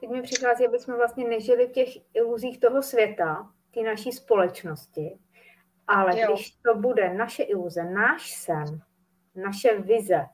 [0.00, 5.18] Teď mi přichází, aby jsme vlastně nežili v těch iluzích toho světa, ty naší společnosti,
[5.86, 6.32] ale jo.
[6.32, 8.82] když to bude naše iluze, náš sen,
[9.34, 10.26] naše vize,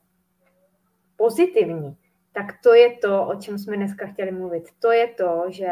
[1.15, 1.97] pozitivní,
[2.33, 4.63] tak to je to, o čem jsme dneska chtěli mluvit.
[4.79, 5.67] To je to, že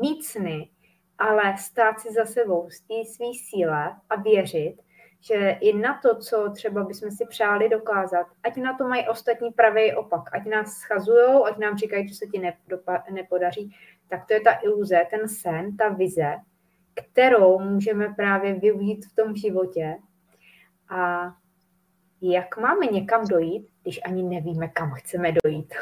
[0.00, 0.70] mít sny,
[1.18, 4.76] ale stát si za sebou, stý svý síle a věřit,
[5.22, 9.50] že i na to, co třeba bychom si přáli dokázat, ať na to mají ostatní
[9.50, 12.42] pravý opak, ať nás schazují, ať nám říkají, že se ti
[13.10, 13.76] nepodaří,
[14.08, 16.36] tak to je ta iluze, ten sen, ta vize,
[16.94, 19.96] kterou můžeme právě využít v tom životě.
[20.88, 21.32] A
[22.22, 25.74] jak máme někam dojít, když ani nevíme, kam chceme dojít?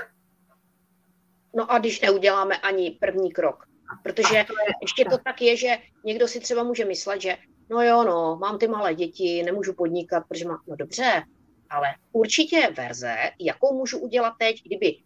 [1.55, 3.67] No a když neuděláme ani první krok.
[4.03, 7.37] Protože to je, ještě to tak je, že někdo si třeba může myslet, že
[7.71, 11.23] no jo, no, mám ty malé děti, nemůžu podnikat, protože mám, no dobře,
[11.71, 14.97] ale určitě je verze, jakou můžu udělat teď, kdyby,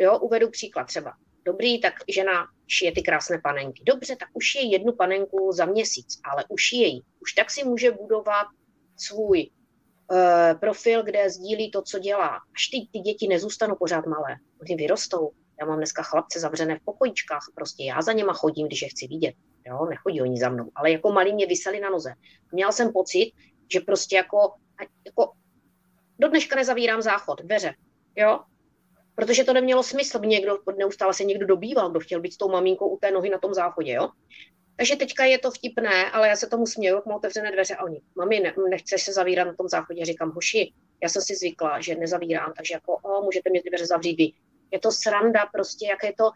[0.00, 1.12] jo, uvedu příklad třeba,
[1.44, 3.82] dobrý, tak žena šije ty krásné panenky.
[3.86, 7.02] Dobře, tak už je jednu panenku za měsíc, ale už je jí.
[7.20, 8.46] Už tak si může budovat
[8.96, 9.50] svůj
[10.10, 12.40] uh, profil, kde sdílí to, co dělá.
[12.54, 14.36] Až ty, ty děti nezůstanou pořád malé.
[14.60, 15.30] Oni vyrostou.
[15.60, 17.52] Já mám dneska chlapce zavřené v pokojičkách.
[17.54, 19.34] Prostě já za něma chodím, když je chci vidět.
[19.66, 20.70] Jo, nechodí oni za mnou.
[20.74, 22.12] Ale jako malí mě vyseli na noze.
[22.52, 23.32] Měl jsem pocit,
[23.72, 24.38] že prostě jako,
[25.06, 25.32] jako
[26.18, 27.74] do dneška nezavírám záchod, dveře.
[28.16, 28.40] Jo,
[29.14, 32.48] protože to nemělo smysl, by někdo, neustále se někdo dobýval, kdo chtěl být s tou
[32.48, 34.08] maminkou u té nohy na tom záchodě, jo.
[34.76, 38.00] Takže teďka je to vtipné, ale já se tomu směju, jak otevřené dveře a oni,
[38.16, 41.94] mami, ne, nechceš se zavírat na tom záchodě, říkám, hoši, já jsem si zvykla, že
[41.94, 44.32] nezavírám, takže jako, o, můžete mě dveře zavřít vy.
[44.70, 46.30] Je to sranda prostě, jak je to,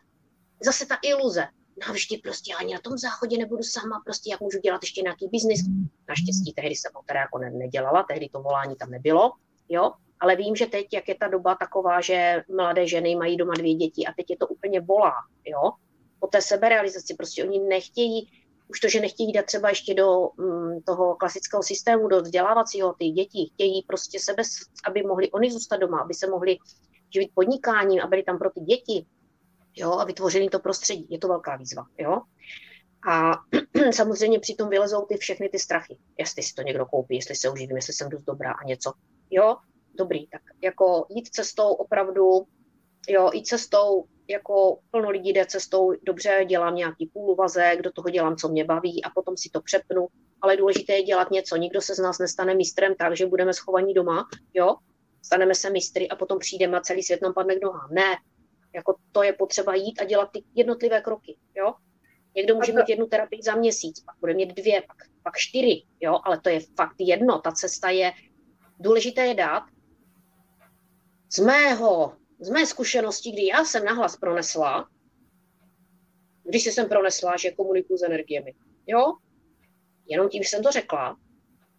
[0.64, 1.46] zase ta iluze.
[1.88, 5.60] Navždy prostě ani na tom záchodě nebudu sama, prostě jak můžu dělat ještě nějaký biznis.
[6.08, 9.32] Naštěstí tehdy jsem ho teda jako ne, nedělala, tehdy to volání tam nebylo,
[9.68, 13.54] jo, ale vím, že teď, jak je ta doba taková, že mladé ženy mají doma
[13.54, 15.14] dvě děti a teď je to úplně bolá,
[15.44, 15.72] jo,
[16.20, 18.30] po té seberealizaci, prostě oni nechtějí,
[18.68, 23.08] už to, že nechtějí dát třeba ještě do um, toho klasického systému, do vzdělávacího ty
[23.08, 24.42] děti, chtějí prostě sebe,
[24.86, 26.58] aby mohli oni zůstat doma, aby se mohli
[27.12, 29.06] živit podnikáním a byli tam pro ty děti,
[29.76, 31.06] jo, a vytvořili to prostředí.
[31.10, 32.22] Je to velká výzva, jo.
[33.10, 33.32] A
[33.94, 37.76] samozřejmě přitom vylezou ty všechny ty strachy, jestli si to někdo koupí, jestli se uživím,
[37.76, 38.92] jestli jsem dost dobrá a něco.
[39.30, 39.56] Jo,
[39.94, 42.46] dobrý, tak jako jít cestou opravdu,
[43.08, 48.36] jo, jít cestou, jako plno lidí jde cestou, dobře, dělám nějaký půlvazek, do toho dělám,
[48.36, 50.06] co mě baví a potom si to přepnu,
[50.40, 51.56] ale důležité je dělat něco.
[51.56, 54.76] Nikdo se z nás nestane mistrem tak, že budeme schovaní doma, jo,
[55.22, 57.94] staneme se mistry a potom přijdeme a celý svět nám padne k nohám.
[57.94, 58.16] Ne,
[58.74, 61.74] jako to je potřeba jít a dělat ty jednotlivé kroky, jo.
[62.36, 66.20] Někdo může mít jednu terapii za měsíc, pak bude mít dvě, pak, pak čtyři, jo,
[66.24, 67.40] ale to je fakt jedno.
[67.40, 68.12] Ta cesta je,
[68.78, 69.62] důležité je dát
[71.32, 74.88] z mého, z mé zkušenosti, kdy já jsem nahlas pronesla,
[76.44, 78.54] když jsem pronesla, že komunikuju s energiemi,
[78.86, 79.16] jo,
[80.06, 81.16] jenom tím, že jsem to řekla,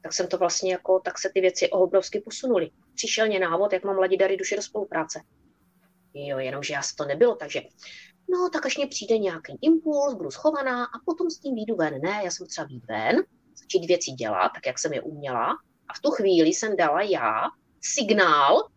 [0.04, 2.70] tak jsem to vlastně jako, tak se ty věci obrovsky posunuly.
[2.95, 5.22] Přišel mě návod, jak mám ladit dary duše do spolupráce.
[6.14, 7.62] Jo, jenomže já to nebylo, takže
[8.30, 12.02] no, tak až mě přijde nějaký impuls, budu schovaná a potom s tím výjdu ven.
[12.02, 13.24] Ne, já jsem třeba výjít ven,
[13.56, 15.47] začít věci dělat, tak jak jsem je uměla
[15.88, 17.43] a v tu chvíli jsem dala já
[17.82, 18.68] signál,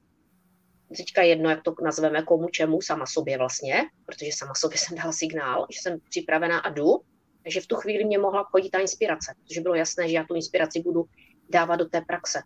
[0.96, 5.12] teďka jedno, jak to nazveme, komu, čemu, sama sobě vlastně, protože sama sobě jsem dala
[5.12, 7.00] signál, že jsem připravená a jdu,
[7.44, 10.34] takže v tu chvíli mě mohla chodit ta inspirace, protože bylo jasné, že já tu
[10.34, 11.04] inspiraci budu
[11.48, 12.42] dávat do té praxe.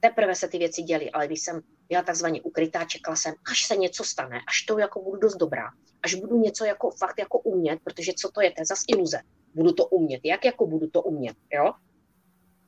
[0.00, 3.76] Teprve se ty věci děly, ale když jsem byla takzvaně ukrytá, čekala jsem, až se
[3.76, 5.70] něco stane, až to jako budu dost dobrá,
[6.02, 9.20] až budu něco jako fakt jako umět, protože co to je, to je zase iluze.
[9.54, 11.72] Budu to umět, jak jako budu to umět, jo?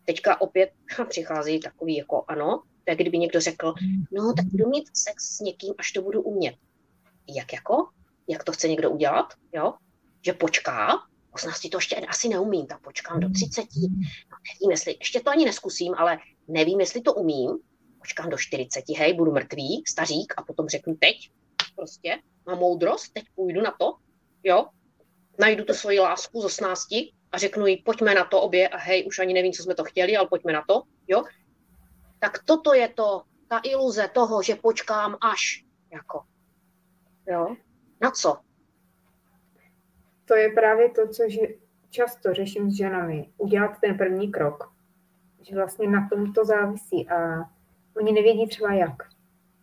[0.05, 0.71] Teďka opět
[1.09, 3.75] přichází takový jako ano, tak kdyby někdo řekl,
[4.13, 6.55] no tak budu mít sex s někým, až to budu umět.
[7.29, 7.89] Jak jako?
[8.29, 9.27] Jak to chce někdo udělat?
[9.53, 9.75] Jo?
[10.27, 10.99] Že počká,
[11.35, 13.61] 18 to ještě asi neumím, tak počkám do 30.
[13.61, 16.19] No, nevím, jestli, ještě to ani neskusím, ale
[16.49, 17.59] nevím, jestli to umím.
[17.99, 21.31] Počkám do 40, hej, budu mrtvý, stařík a potom řeknu teď,
[21.77, 23.95] prostě, mám moudrost, teď půjdu na to,
[24.45, 24.67] jo,
[25.39, 26.93] najdu tu svoji lásku z 18
[27.33, 29.85] a řeknu jí, pojďme na to obě a hej, už ani nevím, co jsme to
[29.85, 31.25] chtěli, ale pojďme na to, jo,
[32.19, 36.25] tak toto je to, ta iluze toho, že počkám až, jako,
[37.29, 37.57] jo,
[38.01, 38.44] na co?
[40.25, 41.41] To je právě to, co že
[41.91, 44.73] často řeším s ženami, udělat ten první krok,
[45.43, 47.45] že vlastně na tom to závisí a
[47.97, 49.03] oni nevědí třeba jak.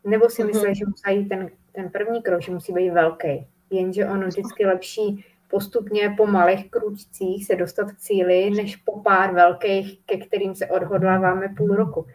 [0.04, 0.48] Nebo si mm-hmm.
[0.48, 3.48] myslí, že musí ten, ten první krok, že musí být velký.
[3.70, 9.34] Jenže ono vždycky lepší postupně po malých kručcích se dostat k cíli, než po pár
[9.34, 12.08] velkých, ke kterým se odhodláváme půl roku.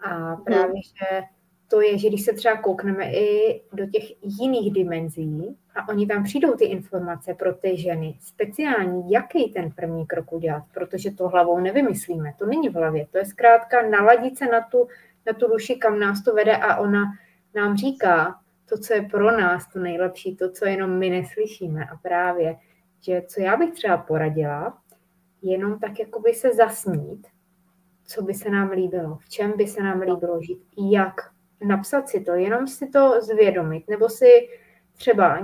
[0.00, 0.82] A právě, hmm.
[0.82, 1.22] že
[1.68, 6.24] to je, že když se třeba koukneme i do těch jiných dimenzí a oni tam
[6.24, 11.60] přijdou ty informace pro ty ženy, speciální, jaký ten první krok udělat, protože to hlavou
[11.60, 14.88] nevymyslíme, to není v hlavě, to je zkrátka naladit se na tu,
[15.26, 17.04] na tu duši, kam nás to vede a ona
[17.54, 21.84] nám říká to, co je pro nás to nejlepší, to, co jenom my neslyšíme.
[21.84, 22.56] A právě,
[23.00, 24.78] že co já bych třeba poradila,
[25.42, 27.26] jenom tak jakoby se zasnít
[28.08, 30.62] co by se nám líbilo, v čem by se nám líbilo žít,
[30.92, 31.14] jak
[31.66, 34.48] napsat si to, jenom si to zvědomit, nebo si
[34.96, 35.38] třeba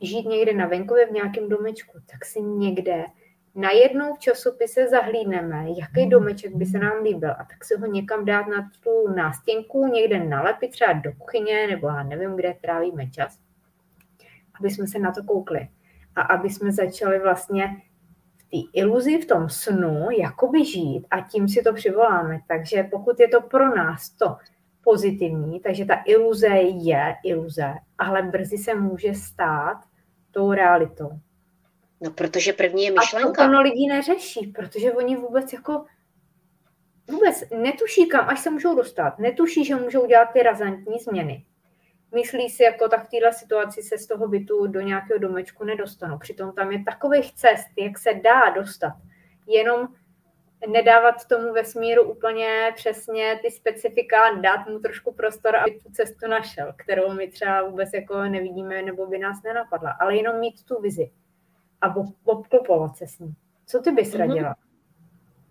[0.00, 3.04] žít někde na venkově v nějakém domečku, tak si někde
[3.54, 8.24] najednou v časopise zahlídneme, jaký domeček by se nám líbil a tak si ho někam
[8.24, 13.38] dát na tu nástěnku, někde nalepit třeba do kuchyně, nebo já nevím, kde trávíme čas,
[14.60, 15.68] aby jsme se na to koukli.
[16.16, 17.68] a aby jsme začali vlastně
[18.38, 22.40] v té iluzi, v tom snu, jakoby žít a tím si to přivoláme.
[22.48, 24.36] Takže pokud je to pro nás to
[24.84, 29.78] pozitivní, takže ta iluze je iluze, ale brzy se může stát
[30.30, 31.10] tou realitou.
[32.00, 33.44] No, protože první je myšlenka.
[33.44, 35.84] A to lidí neřeší, protože oni vůbec jako
[37.10, 39.18] vůbec netuší, kam až se můžou dostat.
[39.18, 41.44] Netuší, že můžou dělat ty razantní změny.
[42.14, 46.18] Myslí si, jako tak v této situaci se z toho bytu do nějakého domečku nedostanu.
[46.18, 48.92] Přitom tam je takových cest, jak se dá dostat.
[49.46, 49.88] Jenom
[50.68, 56.72] nedávat tomu vesmíru úplně přesně ty specifika, dát mu trošku prostor, aby tu cestu našel,
[56.76, 61.10] kterou my třeba vůbec jako nevidíme nebo by nás nenapadla, ale jenom mít tu vizi
[61.80, 61.94] a
[62.24, 63.34] obklopovat se s ní.
[63.66, 64.18] Co ty bys mm-hmm.
[64.18, 64.54] radila?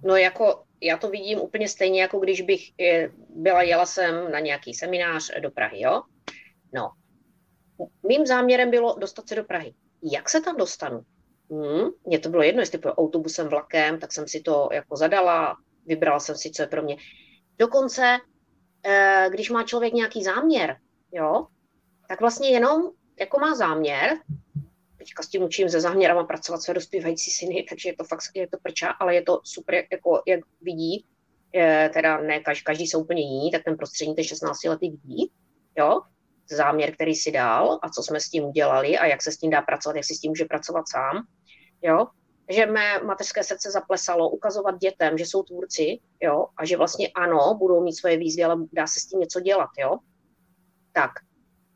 [0.03, 4.39] No jako já to vidím úplně stejně, jako když bych eh, byla, jela jsem na
[4.39, 6.01] nějaký seminář do Prahy, jo?
[6.73, 6.91] No,
[8.07, 9.73] mým záměrem bylo dostat se do Prahy.
[10.03, 11.01] Jak se tam dostanu?
[11.51, 15.55] Hmm, mně to bylo jedno, jestli půjdu autobusem, vlakem, tak jsem si to jako zadala,
[15.85, 16.97] vybrala jsem si, co je pro mě.
[17.59, 18.17] Dokonce,
[18.83, 20.77] eh, když má člověk nějaký záměr,
[21.11, 21.47] jo,
[22.07, 22.81] tak vlastně jenom
[23.19, 24.17] jako má záměr,
[24.97, 28.47] teďka s tím učím se záměrama pracovat své dospívající syny, takže je to fakt je
[28.47, 31.05] to prča, ale je to super, jako, jak vidí,
[31.53, 35.31] je, teda ne každý, každý jsou úplně jiný, tak ten prostřední, ten 16 letý vidí,
[35.77, 36.01] jo,
[36.49, 39.49] záměr, který si dal a co jsme s tím udělali a jak se s tím
[39.49, 41.27] dá pracovat, jak si s tím může pracovat sám,
[41.81, 42.07] jo,
[42.49, 47.55] že mé mateřské srdce zaplesalo ukazovat dětem, že jsou tvůrci, jo, a že vlastně ano,
[47.59, 49.97] budou mít svoje výzvy, ale dá se s tím něco dělat, jo.
[50.93, 51.11] Tak,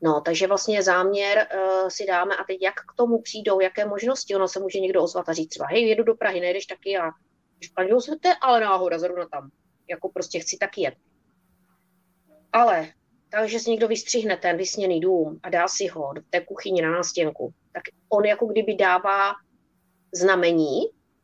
[0.02, 2.36] No, takže vlastně záměr uh, si dáme.
[2.36, 5.48] A teď jak k tomu přijdou, jaké možnosti, ono se může někdo ozvat a říct
[5.48, 6.96] třeba, hej, jedu do Prahy, nejdeš taky?
[8.00, 9.50] Se, to je ale náhoda, zrovna tam,
[9.90, 10.94] jako prostě chci taky jet.
[12.52, 12.92] Ale
[13.30, 16.90] takže si někdo vystřihne ten vysněný dům a dá si ho do té kuchyně na
[16.90, 19.32] nástěnku, tak on jako kdyby dává
[20.16, 20.80] znamení,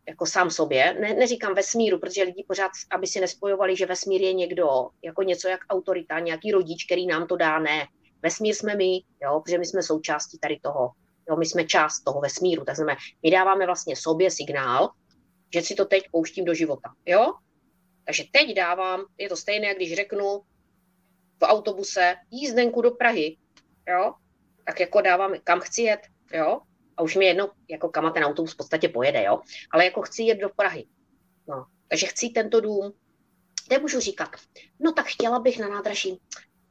[0.08, 4.32] jako sám sobě, ne, neříkám vesmíru, protože lidi pořád, aby si nespojovali, že vesmír je
[4.32, 7.86] někdo, jako něco jak autorita, nějaký rodič, který nám to dá, ne
[8.22, 10.90] Vesmír jsme my, jo, protože my jsme součástí tady toho.
[11.28, 14.90] Jo, my jsme část toho vesmíru, tak znamená, my dáváme vlastně sobě signál,
[15.54, 16.94] že si to teď pouštím do života.
[17.06, 17.32] Jo?
[18.04, 20.40] Takže teď dávám, je to stejné, když řeknu
[21.42, 23.36] v autobuse jízdenku do Prahy,
[23.88, 24.14] jo?
[24.66, 26.00] tak jako dávám, kam chci jet,
[26.34, 26.60] jo?
[27.02, 29.40] Už mi jedno, jako kam ten autobus v podstatě pojede, jo?
[29.70, 30.86] ale jako chci jet do Prahy.
[31.48, 31.66] No.
[31.88, 32.92] Takže chci tento dům,
[33.70, 34.28] nemůžu říkat,
[34.80, 36.20] no tak chtěla bych na nádraží,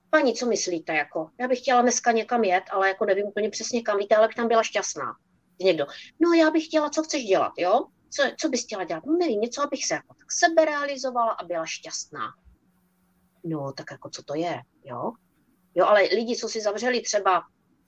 [0.09, 3.81] paní, co myslíte, jako, já bych chtěla dneska někam jet, ale jako nevím úplně přesně
[3.81, 5.15] kam, víte, ale bych tam byla šťastná.
[5.59, 5.85] Někdo,
[6.19, 7.85] no já bych chtěla, co chceš dělat, jo?
[8.09, 9.05] Co, co bys chtěla dělat?
[9.05, 12.27] No nevím, něco, abych se jako tak sebe realizovala a byla šťastná.
[13.43, 15.11] No, tak jako co to je, jo?
[15.75, 17.43] Jo, ale lidi, co si zavřeli třeba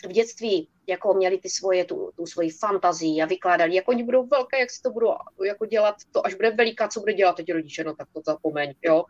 [0.08, 4.28] v dětství, jako měli ty svoje, tu, tu svoji fantazii a vykládali, jak oni budou
[4.28, 5.14] velké, jak si to budou
[5.46, 8.74] jako dělat, to až bude veliká, co bude dělat teď rodiče, no tak to zapomeň,
[8.82, 9.04] jo?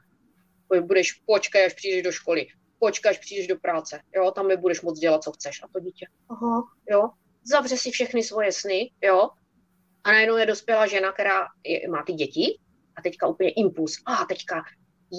[0.82, 2.48] Budeš, počkej, až přijdeš do školy
[2.84, 5.64] počkej, až přijdeš do práce, jo, tam nebudeš moc dělat, co chceš.
[5.64, 7.10] A to dítě, aha, jo,
[7.44, 9.30] zavře si všechny svoje sny, jo,
[10.04, 12.60] a najednou je dospělá žena, která je, má ty děti
[12.96, 14.64] a teďka úplně impuls, a teďka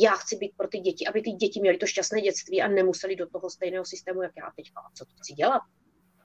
[0.03, 3.17] já chci být pro ty děti, aby ty děti měly to šťastné dětství a nemuseli
[3.17, 4.81] do toho stejného systému, jak já teďka.
[4.81, 5.63] A co to chci dělat?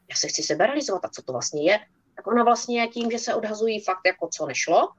[0.10, 1.80] Já se chci sebe realizovat a co to vlastně je?
[2.16, 4.90] Tak ona vlastně tím, že se odhazují fakt jako co nešlo,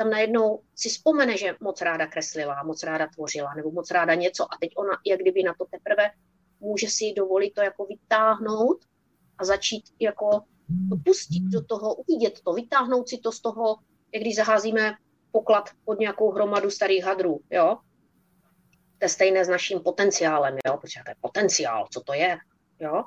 [0.00, 4.44] tam najednou si vzpomene, že moc ráda kreslila, moc ráda tvořila, nebo moc ráda něco
[4.44, 6.10] a teď ona, jak kdyby na to teprve
[6.60, 8.84] může si dovolit to jako vytáhnout
[9.38, 10.40] a začít jako
[11.04, 13.76] pustit do toho, uvidět to, vytáhnout si to z toho,
[14.14, 14.94] jak když zaházíme
[15.32, 17.78] poklad pod nějakou hromadu starých hadrů, jo.
[19.02, 22.38] Je stejné s naším potenciálem, jo, protože to je potenciál, co to je,
[22.80, 23.04] jo.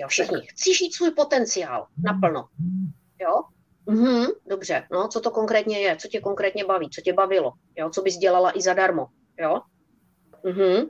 [0.00, 2.48] Jo, všichni, chci žít svůj potenciál naplno,
[3.20, 3.42] jo.
[3.86, 7.90] Mm-hmm, dobře, no, co to konkrétně je, co tě konkrétně baví, co tě bavilo, jo,
[7.90, 9.06] co bys dělala i zadarmo,
[9.38, 9.60] jo.
[10.44, 10.88] Mm-hmm.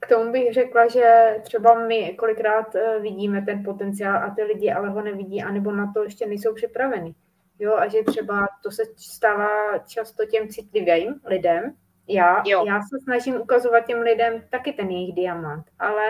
[0.00, 4.72] K tomu bych řekla, že třeba my kolikrát eh, vidíme ten potenciál a ty lidi
[4.72, 7.14] ale ho nevidí, anebo na to ještě nejsou připraveni.
[7.58, 11.74] Jo, a že třeba to se stává často těm citlivým lidem.
[12.08, 16.02] Já, já se snažím ukazovat těm lidem taky ten jejich diamant, ale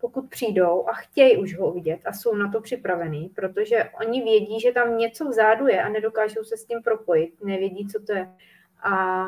[0.00, 4.60] pokud přijdou a chtějí už ho vidět a jsou na to připravení, protože oni vědí,
[4.60, 8.28] že tam něco vzadu je a nedokážou se s tím propojit, nevědí, co to je.
[8.82, 9.26] A,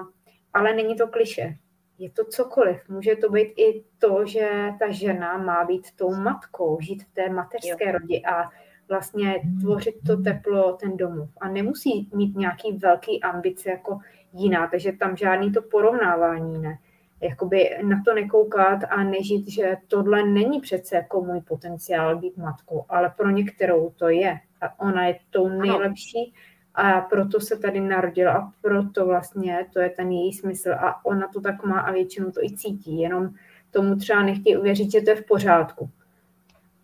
[0.52, 1.56] ale není to kliše.
[1.98, 2.88] Je to cokoliv.
[2.88, 7.28] Může to být i to, že ta žena má být tou matkou, žít v té
[7.28, 8.50] mateřské rodi a
[8.88, 11.28] vlastně tvořit to teplo, ten domov.
[11.40, 13.98] A nemusí mít nějaký velký ambice jako
[14.36, 16.78] jiná, takže tam žádný to porovnávání ne.
[17.20, 22.84] jakoby na to nekoukat a nežít, že tohle není přece jako můj potenciál být matkou,
[22.88, 24.38] ale pro některou to je.
[24.60, 26.34] A ona je tou nejlepší
[26.74, 31.28] a proto se tady narodila a proto vlastně to je ten její smysl a ona
[31.28, 33.30] to tak má a většinou to i cítí, jenom
[33.70, 35.90] tomu třeba nechtějí uvěřit, že to je v pořádku.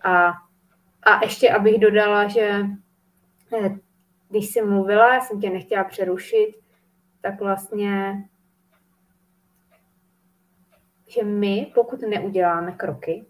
[0.05, 0.33] A,
[1.03, 2.61] a ještě abych dodala, že
[3.59, 3.77] eh,
[4.29, 6.62] když jsi mluvila, já jsem tě nechtěla přerušit,
[7.23, 8.25] tak vlastně
[11.15, 13.27] že my, pokud neuděláme kroky,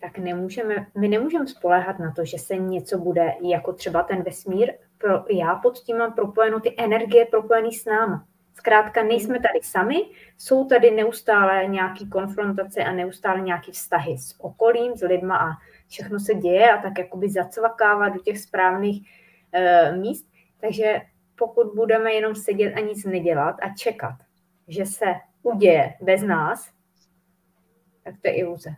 [0.00, 4.72] tak nemůžeme, my nemůžeme spoléhat na to, že se něco bude, jako třeba ten vesmír,
[4.98, 8.26] pro, já pod tím mám propojeno ty energie propojený s náma.
[8.54, 9.96] Zkrátka nejsme tady sami,
[10.38, 15.50] jsou tady neustále nějaké konfrontace a neustále nějaké vztahy s okolím, s lidma a
[15.88, 19.08] všechno se děje a tak jakoby zacvakává do těch správných
[19.52, 20.26] e, míst.
[20.60, 21.00] Takže
[21.38, 24.14] pokud budeme jenom sedět a nic nedělat a čekat,
[24.68, 25.06] že se
[25.42, 26.70] uděje bez nás,
[28.04, 28.70] tak to je iluze.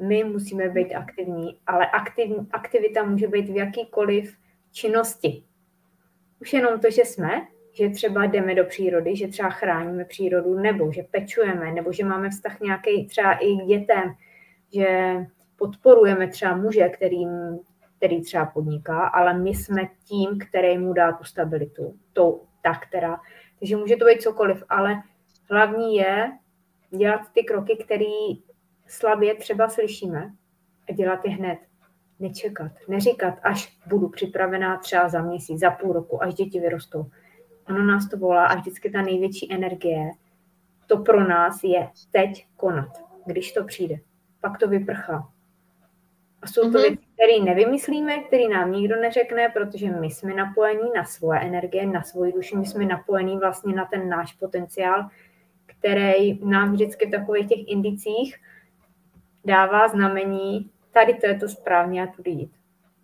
[0.00, 4.36] My musíme být aktivní, ale aktiv, aktivita může být v jakýkoliv
[4.72, 5.44] činnosti.
[6.40, 10.92] Už jenom to, že jsme, že třeba jdeme do přírody, že třeba chráníme přírodu, nebo
[10.92, 14.14] že pečujeme, nebo že máme vztah nějaký třeba i k dětem,
[14.74, 15.16] že
[15.56, 17.28] podporujeme třeba muže, kterým,
[18.02, 23.20] který třeba podniká, ale my jsme tím, který mu dá tu stabilitu, tou, ta, která.
[23.58, 25.02] Takže může to být cokoliv, ale
[25.50, 26.32] hlavní je
[26.90, 28.34] dělat ty kroky, které
[28.86, 30.32] slabě třeba slyšíme
[30.88, 31.58] a dělat je hned.
[32.20, 37.06] Nečekat, neříkat, až budu připravená třeba za měsíc, za půl roku, až děti vyrostou.
[37.68, 40.10] Ono nás to volá a vždycky ta největší energie,
[40.86, 43.96] to pro nás je teď konat, když to přijde.
[44.40, 45.32] Pak to vyprchá.
[46.42, 46.82] A jsou to mm-hmm.
[46.82, 52.02] věci, které nevymyslíme, které nám nikdo neřekne, protože my jsme napojení na svoje energie, na
[52.02, 55.08] svoji duši, my jsme napojení vlastně na ten náš potenciál,
[55.66, 58.40] který nám vždycky v takových těch indicích
[59.44, 62.52] dává znamení, tady to je to správně a tudy jít.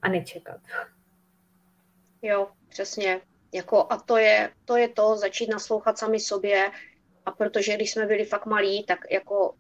[0.03, 0.61] A nečekat.
[2.23, 3.21] Jo, přesně.
[3.53, 6.71] Jako, a to je, to je to, začít naslouchat sami sobě.
[7.27, 9.55] A protože když jsme byli fakt malí, tak jako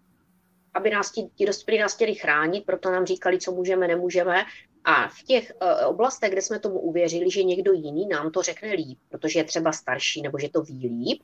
[0.74, 4.44] aby nás ti, ti dospělí nás chtěli chránit, proto nám říkali, co můžeme, nemůžeme.
[4.84, 8.72] A v těch uh, oblastech, kde jsme tomu uvěřili, že někdo jiný nám to řekne
[8.72, 11.22] líp, protože je třeba starší nebo že to ví líp,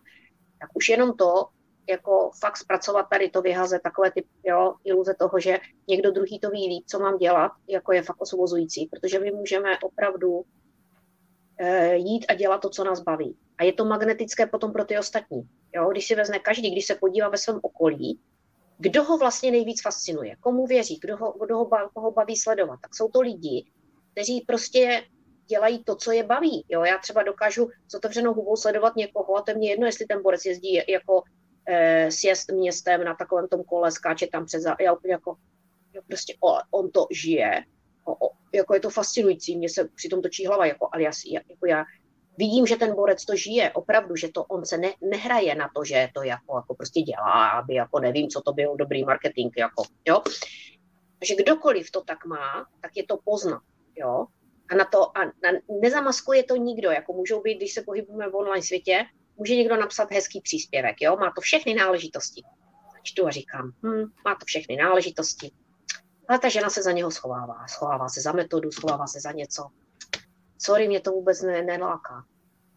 [0.61, 1.49] tak už jenom to
[1.89, 6.51] jako fakt zpracovat tady to, vyhazet takové ty jo, iluze toho, že někdo druhý to
[6.51, 10.43] ví líp, co mám dělat, jako je fakt osvobozující, protože my můžeme opravdu
[11.59, 13.37] e, jít a dělat to, co nás baví.
[13.59, 15.43] A je to magnetické potom pro ty ostatní.
[15.75, 15.89] Jo?
[15.91, 18.21] Když si vezme každý, když se podívá ve svém okolí,
[18.79, 22.81] kdo ho vlastně nejvíc fascinuje, komu věří, kdo ho, kdo ho, baví, koho baví sledovat,
[22.83, 23.71] tak jsou to lidi,
[24.13, 25.03] kteří prostě
[25.47, 26.65] dělají to, co je baví.
[26.69, 26.85] Jo?
[26.85, 30.23] Já třeba dokážu s otevřenou hubou sledovat někoho a to je mě jedno, jestli ten
[30.23, 31.23] borec jezdí jako
[31.69, 35.37] eh, sjezd městem na takovém tom kole, skáče tam přes, já úplně jako,
[35.93, 37.65] jo, prostě o, on to žije,
[38.05, 41.11] o, o, jako je to fascinující, mě se přitom točí hlava, jako, ale já,
[41.49, 41.85] jako já
[42.39, 45.85] vidím, že ten borec to žije, opravdu, že to on se ne, nehraje na to,
[45.85, 49.83] že to jako, jako prostě dělá, aby jako nevím, co to byl dobrý marketing, jako,
[50.09, 50.23] jo.
[51.19, 53.63] Takže kdokoliv to tak má, tak je to poznat,
[53.97, 54.27] jo.
[54.71, 58.37] A na to, a na, nezamaskuje to nikdo, jako můžou být, když se pohybujeme v
[58.37, 59.05] online světě,
[59.37, 62.43] může někdo napsat hezký příspěvek, jo, má to všechny náležitosti.
[63.03, 65.51] Čtu a říkám, hm, má to všechny náležitosti.
[66.29, 67.67] Ale ta žena se za něho schovává.
[67.69, 69.63] Schovává se za metodu, schovává se za něco.
[70.65, 72.25] Sorry, mě to vůbec ne, neláká.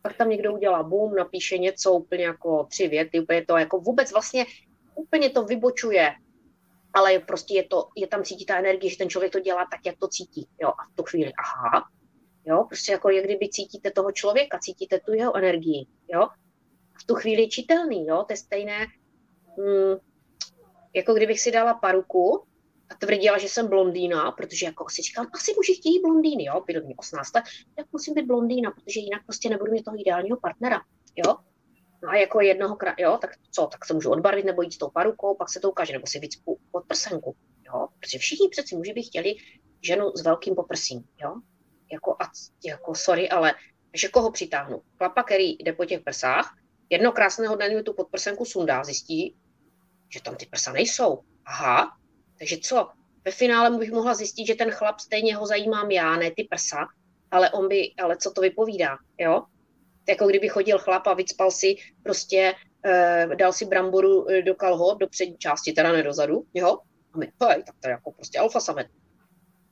[0.01, 4.11] Pak tam někdo udělá boom, napíše něco úplně jako tři věty, úplně to jako vůbec
[4.11, 4.45] vlastně
[4.95, 6.13] úplně to vybočuje,
[6.93, 9.85] ale prostě je, to, je tam cítí ta energie, že ten člověk to dělá tak,
[9.85, 10.47] jak to cítí.
[10.61, 11.89] Jo, a v tu chvíli, aha,
[12.45, 16.27] jo, prostě jako je, kdyby cítíte toho člověka, cítíte tu jeho energii, jo,
[17.01, 18.23] v tu chvíli čitelný, jo?
[18.27, 18.85] To je stejné,
[19.57, 19.97] hmm,
[20.93, 22.43] jako kdybych si dala paruku
[22.89, 26.85] a tvrdila, že jsem blondýna, protože jako si říkám, asi muži chtějí blondýny, jo, bylo
[26.85, 27.43] mě 18 let,
[27.75, 30.81] tak musím být blondýna, protože jinak prostě nebudu mít toho ideálního partnera,
[31.15, 31.35] jo.
[32.03, 34.89] No a jako jednoho, jo, tak co, tak se můžu odbarvit nebo jít s tou
[34.89, 37.35] parukou, pak se to ukáže, nebo si víc pod prsenku,
[37.67, 39.35] jo, protože všichni přeci muži by chtěli
[39.81, 41.35] ženu s velkým poprsím, jo,
[41.91, 42.31] jako, a,
[42.65, 43.53] jako sorry, ale
[43.93, 44.81] že koho přitáhnu?
[44.97, 46.57] Chlapa, který jde po těch prsách,
[46.89, 49.35] jedno krásného dne tu podprsenku sundá, zjistí,
[50.09, 51.23] že tam ty prsa nejsou.
[51.45, 51.97] Aha,
[52.37, 52.89] takže co?
[53.25, 56.87] Ve finále bych mohla zjistit, že ten chlap stejně ho zajímám já, ne ty prsa,
[57.31, 59.43] ale on by, ale co to vypovídá, jo?
[60.09, 62.53] Jako kdyby chodil chlap a vycpal si prostě,
[62.85, 66.77] e, dal si bramboru eh, do kalhot, do přední části, teda ne dozadu, jo?
[67.13, 68.87] A my, hej, tak to je jako prostě alfa samet.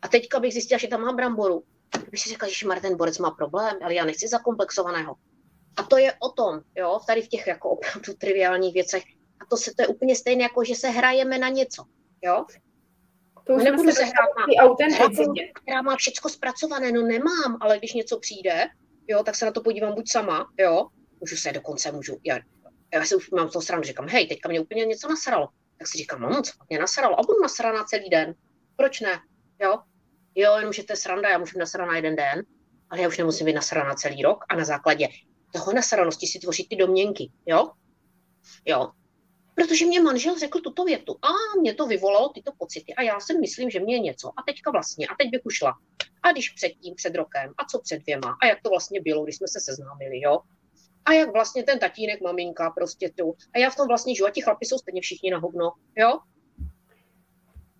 [0.01, 1.63] A teďka bych zjistila, že tam mám bramboru.
[2.11, 5.15] Bych si řekla, že ten borec má problém, ale já nechci zakomplexovaného.
[5.77, 9.03] A to je o tom, jo, tady v těch jako opravdu triviálních věcech,
[9.41, 11.83] A to se to je úplně stejné, jako že se hrajeme na něco.
[12.23, 12.45] Jo?
[13.47, 15.51] To už nebudu se hrát na autenticitě.
[15.61, 18.67] Která má všechno zpracované, no nemám, ale když něco přijde,
[19.07, 20.87] jo, tak se na to podívám buď sama, jo,
[21.19, 22.39] můžu se dokonce, můžu, já,
[22.93, 25.49] já si už mám to stranu, říkám, hej, teďka mě úplně něco nasralo.
[25.77, 27.19] Tak si říkám, no, co mě nasralo?
[27.19, 28.35] A budu nasraná celý den.
[28.75, 29.19] Proč ne?
[29.61, 29.79] Jo,
[30.35, 32.43] jo, jenom, že to je sranda, já můžu nasrat na jeden den,
[32.89, 35.07] ale já už nemusím být nasraná celý rok a na základě
[35.53, 37.71] toho nasranosti si tvořit ty domněnky, jo?
[38.65, 38.91] Jo,
[39.55, 43.37] protože mě manžel řekl tuto větu a mě to vyvolalo tyto pocity a já si
[43.37, 45.73] myslím, že mě je něco a teďka vlastně a teď bych ušla.
[46.23, 49.35] A když předtím, před rokem a co před dvěma a jak to vlastně bylo, když
[49.35, 50.39] jsme se seznámili, jo?
[51.05, 53.35] A jak vlastně ten tatínek, maminka, prostě tu.
[53.53, 56.19] A já v tom vlastně žiju a ti chlapi jsou stejně všichni na hovno, jo?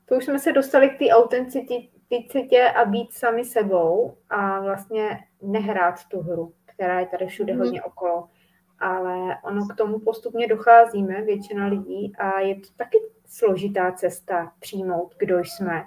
[0.05, 5.95] To už jsme se dostali k té autenticitě a být sami sebou a vlastně nehrát
[6.11, 7.59] tu hru, která je tady všude mm.
[7.59, 8.30] hodně okolo
[8.80, 15.15] ale ono k tomu postupně docházíme, většina lidí, a je to taky složitá cesta přijmout,
[15.17, 15.84] kdo jsme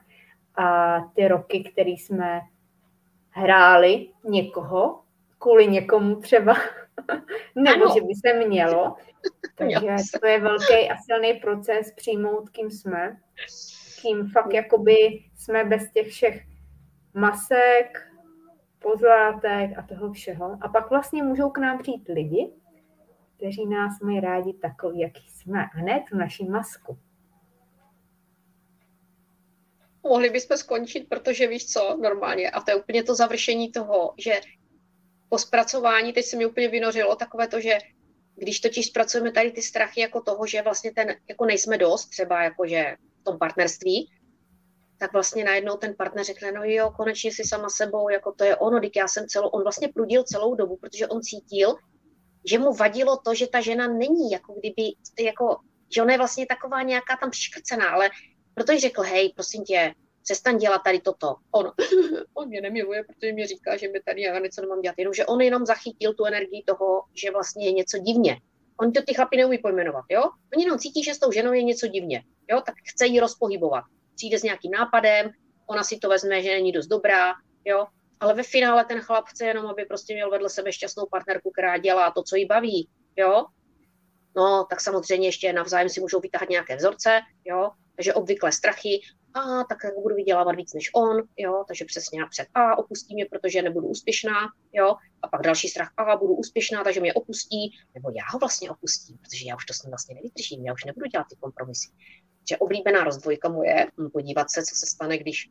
[0.55, 2.41] a ty roky, které jsme
[3.31, 5.03] hráli někoho,
[5.39, 6.55] kvůli někomu třeba,
[7.55, 7.95] nebo ano.
[7.95, 8.97] že by se mělo.
[9.55, 13.17] Takže to je velký a silný proces přijmout, kým jsme,
[14.03, 16.45] kým fakt jakoby jsme bez těch všech
[17.15, 18.09] masek,
[18.79, 20.59] pozlátek a toho všeho.
[20.61, 22.53] A pak vlastně můžou k nám přijít lidi,
[23.39, 26.99] kteří nás mají rádi takový, jaký jsme, a ne tu naši masku.
[30.03, 34.41] Mohli bychom skončit, protože víš co, normálně, a to je úplně to završení toho, že
[35.29, 37.79] po zpracování, teď se mi úplně vynořilo takové to, že
[38.37, 42.43] když totiž zpracujeme tady ty strachy jako toho, že vlastně ten, jako nejsme dost, třeba
[42.43, 44.11] jako že v tom partnerství,
[44.99, 48.57] tak vlastně najednou ten partner řekne, no jo, konečně si sama sebou, jako to je
[48.57, 51.77] ono, když já jsem celou, on vlastně prudil celou dobu, protože on cítil,
[52.45, 54.83] že mu vadilo to, že ta žena není jako kdyby,
[55.25, 55.57] jako,
[55.95, 58.11] že ona je vlastně taková nějaká tam přiškrcená, ale
[58.55, 61.35] protože řekl, hej, prosím tě, přestaň dělat tady toto.
[61.51, 61.73] On,
[62.35, 65.41] on mě nemiluje, protože mi říká, že mi tady já něco nemám dělat, jenomže on
[65.41, 68.37] jenom zachytil tu energii toho, že vlastně je něco divně.
[68.81, 70.23] On to ty chlapi neumí pojmenovat, jo?
[70.55, 72.61] Oni jenom cítí, že s tou ženou je něco divně, jo?
[72.67, 73.85] Tak chce ji rozpohybovat.
[74.17, 75.31] Přijde s nějakým nápadem,
[75.67, 77.33] ona si to vezme, že není dost dobrá,
[77.65, 77.87] jo?
[78.21, 81.79] Ale ve finále ten chlap chce jenom, aby prostě měl vedle sebe šťastnou partnerku, která
[81.79, 83.47] dělá to, co jí baví, jo.
[84.37, 89.01] No, tak samozřejmě ještě navzájem si můžou vytáhat nějaké vzorce, jo, takže obvykle strachy,
[89.35, 93.63] a tak budu vydělávat víc než on, jo, takže přesně napřed, a opustí mě, protože
[93.63, 94.39] nebudu úspěšná,
[94.73, 98.71] jo, a pak další strach, a budu úspěšná, takže mě opustí, nebo já ho vlastně
[98.71, 101.89] opustím, protože já už to s ním vlastně nevydržím, já už nebudu dělat ty kompromisy.
[102.51, 105.51] Že oblíbená rozdvojka moje, podívat se, co se stane, když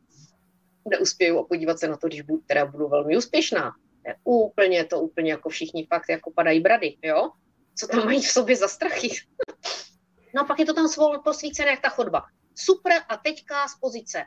[0.88, 3.72] neuspěju a podívat se na to, když budu, teda budu velmi úspěšná.
[4.06, 7.30] Je úplně to úplně jako všichni fakt jako padají brady, jo?
[7.74, 9.08] Co tam mají v sobě za strachy.
[10.34, 12.22] no a pak je to tam svol posvícené jak ta chodba.
[12.54, 14.24] Super a teďka z pozice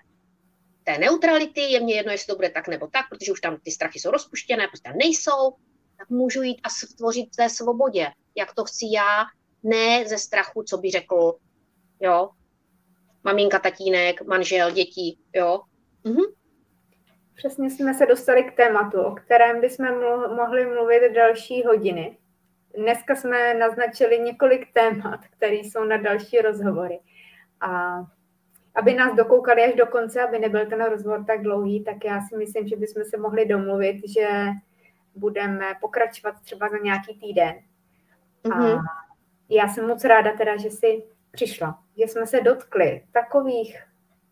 [0.83, 3.71] té neutrality, je mě jedno, jestli to bude tak nebo tak, protože už tam ty
[3.71, 5.55] strachy jsou rozpuštěné, prostě tam nejsou,
[5.97, 9.23] tak můžu jít a stvořit v té svobodě, jak to chci já,
[9.63, 11.33] ne ze strachu, co by řekl,
[11.99, 12.29] jo,
[13.23, 15.61] maminka, tatínek, manžel, děti, jo.
[16.03, 16.21] Mhm.
[17.35, 19.87] Přesně jsme se dostali k tématu, o kterém bychom
[20.35, 22.17] mohli mluvit další hodiny.
[22.77, 26.99] Dneska jsme naznačili několik témat, které jsou na další rozhovory.
[27.61, 27.99] A
[28.75, 32.37] aby nás dokoukali až do konce, aby nebyl ten rozhovor tak dlouhý, tak já si
[32.37, 34.27] myslím, že bychom se mohli domluvit, že
[35.15, 37.53] budeme pokračovat třeba za nějaký týden.
[38.43, 38.79] Mm-hmm.
[38.79, 38.83] A
[39.49, 43.83] já jsem moc ráda teda, že jsi přišla, že jsme se dotkli takových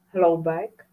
[0.08, 0.86] hloubek,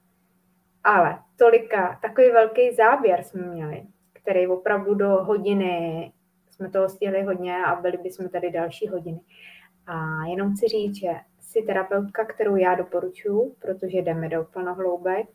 [0.87, 3.82] ale tolika, takový velký záběr jsme měli,
[4.12, 6.12] který opravdu do hodiny
[6.51, 9.20] jsme toho stihli hodně a byli bychom tady další hodiny.
[9.87, 11.09] A jenom chci říct, že
[11.41, 15.26] jsi terapeutka, kterou já doporučuji, protože jdeme do plnohloubek.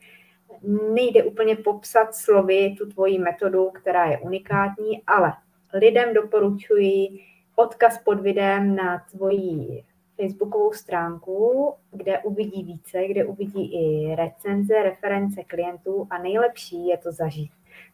[0.94, 5.34] Nejde úplně popsat slovy tu tvoji metodu, která je unikátní, ale
[5.74, 7.08] lidem doporučuji
[7.56, 9.84] odkaz pod videem na tvoji
[10.16, 17.12] facebookovou stránku, kde uvidí více, kde uvidí i recenze, reference klientů a nejlepší je to
[17.12, 17.52] zažít.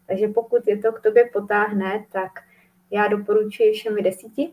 [0.07, 2.31] Takže pokud je to k tobě potáhne, tak
[2.91, 4.49] já doporučuji všemi desíti.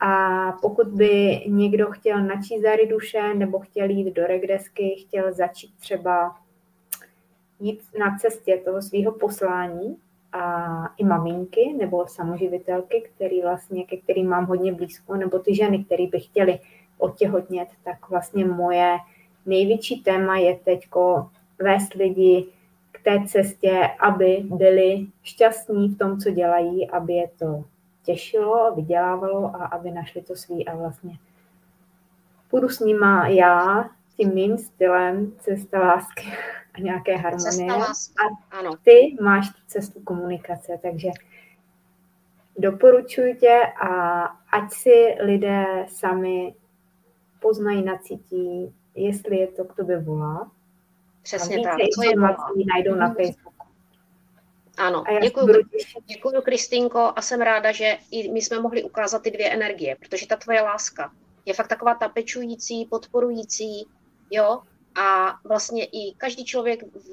[0.00, 5.74] A pokud by někdo chtěl načít zary duše nebo chtěl jít do regresky, chtěl začít
[5.78, 6.36] třeba
[7.60, 9.96] jít na cestě toho svého poslání,
[10.34, 15.84] a i maminky nebo samoživitelky, který vlastně, ke kterým mám hodně blízko, nebo ty ženy,
[15.84, 16.58] které by chtěly
[16.98, 18.98] otěhotnět, tak vlastně moje
[19.46, 20.88] největší téma je teď
[21.58, 22.46] vést lidi
[22.92, 27.64] k té cestě, aby byli šťastní v tom, co dělají, aby je to
[28.04, 31.18] těšilo, vydělávalo a aby našli to svý a vlastně
[32.50, 33.84] půjdu s nima já
[34.16, 36.32] tím mým stylem cesta lásky
[36.74, 37.72] a nějaké harmonie.
[37.72, 38.70] A ano.
[38.82, 41.08] ty máš cestu komunikace, takže
[42.58, 44.22] doporučuji tě a
[44.52, 46.54] ať si lidé sami
[47.44, 50.50] poznají, nacítí, jestli je to k tobě volá.
[51.22, 51.76] Přesně tak.
[51.94, 53.66] Co informací najdou na Facebooku.
[54.78, 55.46] Ano, děkuji,
[56.06, 60.26] děkuji Kristýnko a jsem ráda, že i my jsme mohli ukázat ty dvě energie, protože
[60.26, 61.12] ta tvoje láska
[61.46, 63.86] je fakt taková ta pečující, podporující,
[64.30, 64.60] jo,
[64.94, 67.12] a vlastně i každý člověk v,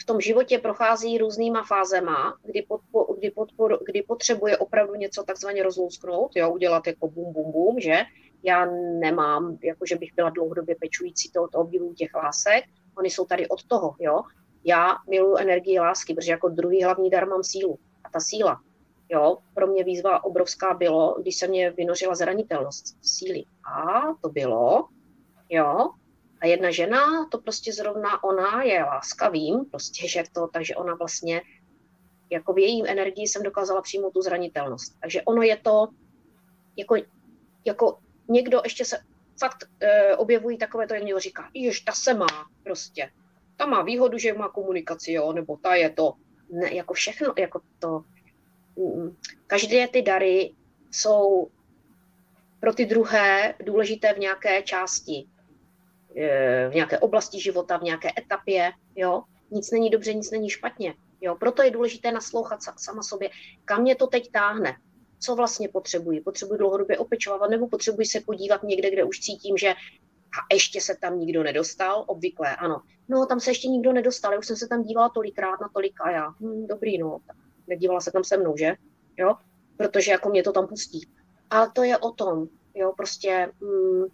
[0.00, 5.62] v tom životě prochází různýma fázema, kdy, podpo, kdy, podpor, kdy potřebuje opravdu něco takzvaně
[5.62, 8.02] rozlousknout, jo, udělat jako bum, bum, bum, že
[8.42, 8.66] já
[9.00, 12.64] nemám, jako že bych byla dlouhodobě pečující tohoto obdivu těch lásek,
[12.98, 14.22] oni jsou tady od toho, jo.
[14.64, 17.78] Já miluji energii lásky, protože jako druhý hlavní dar mám sílu.
[18.04, 18.60] A ta síla,
[19.08, 23.44] jo, pro mě výzva obrovská bylo, když se mě vynořila zranitelnost síly.
[23.72, 24.88] A to bylo,
[25.50, 25.90] jo,
[26.40, 30.94] a jedna žena, to prostě zrovna ona je láska, vím, prostě, že to, takže ona
[30.94, 31.42] vlastně,
[32.30, 35.00] jako v jejím energii jsem dokázala přijmout tu zranitelnost.
[35.00, 35.88] Takže ono je to,
[36.76, 36.96] jako,
[37.64, 38.98] jako někdo ještě se
[39.40, 43.10] fakt e, objevují takové to, jak někdo říká, jež, ta se má prostě.
[43.56, 46.14] Ta má výhodu, že má komunikaci, jo, nebo ta je to,
[46.50, 48.04] ne, jako všechno, jako to,
[48.76, 49.16] mm,
[49.46, 50.54] každé ty dary
[50.90, 51.48] jsou
[52.60, 55.26] pro ty druhé důležité v nějaké části,
[56.16, 59.22] e, v nějaké oblasti života, v nějaké etapě, jo.
[59.50, 60.94] Nic není dobře, nic není špatně.
[61.20, 63.30] Jo, proto je důležité naslouchat sama sobě,
[63.64, 64.76] kam mě to teď táhne,
[65.22, 66.20] co vlastně potřebuji.
[66.20, 69.74] Potřebuji dlouhodobě opečovávat nebo potřebuji se podívat někde, kde už cítím, že
[70.32, 72.82] a ještě se tam nikdo nedostal, obvykle, ano.
[73.08, 76.00] No, tam se ještě nikdo nedostal, já už jsem se tam dívala tolikrát na tolik
[76.00, 77.18] a já, hm, dobrý, no,
[77.66, 78.74] nedívala se tam se mnou, že?
[79.16, 79.34] Jo,
[79.76, 81.08] protože jako mě to tam pustí.
[81.50, 84.04] Ale to je o tom, jo, prostě hm,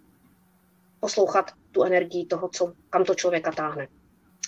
[0.99, 3.87] poslouchat tu energii toho, co, kam to člověka táhne.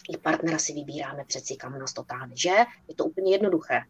[0.09, 2.55] I partnera si vybíráme přeci, kam nás to táhne, že?
[2.87, 3.81] Je to úplně jednoduché.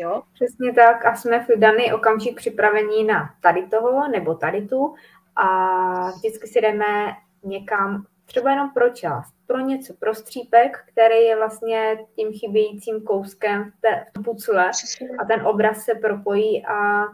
[0.00, 0.22] Jo?
[0.34, 4.94] Přesně tak a jsme v daný okamžik připravení na tady toho nebo tady tu
[5.36, 11.36] a vždycky si jdeme někam třeba jenom pro část, pro něco, pro střípek, který je
[11.36, 14.70] vlastně tím chybějícím kouskem v té v pucle
[15.18, 17.04] a ten obraz se propojí a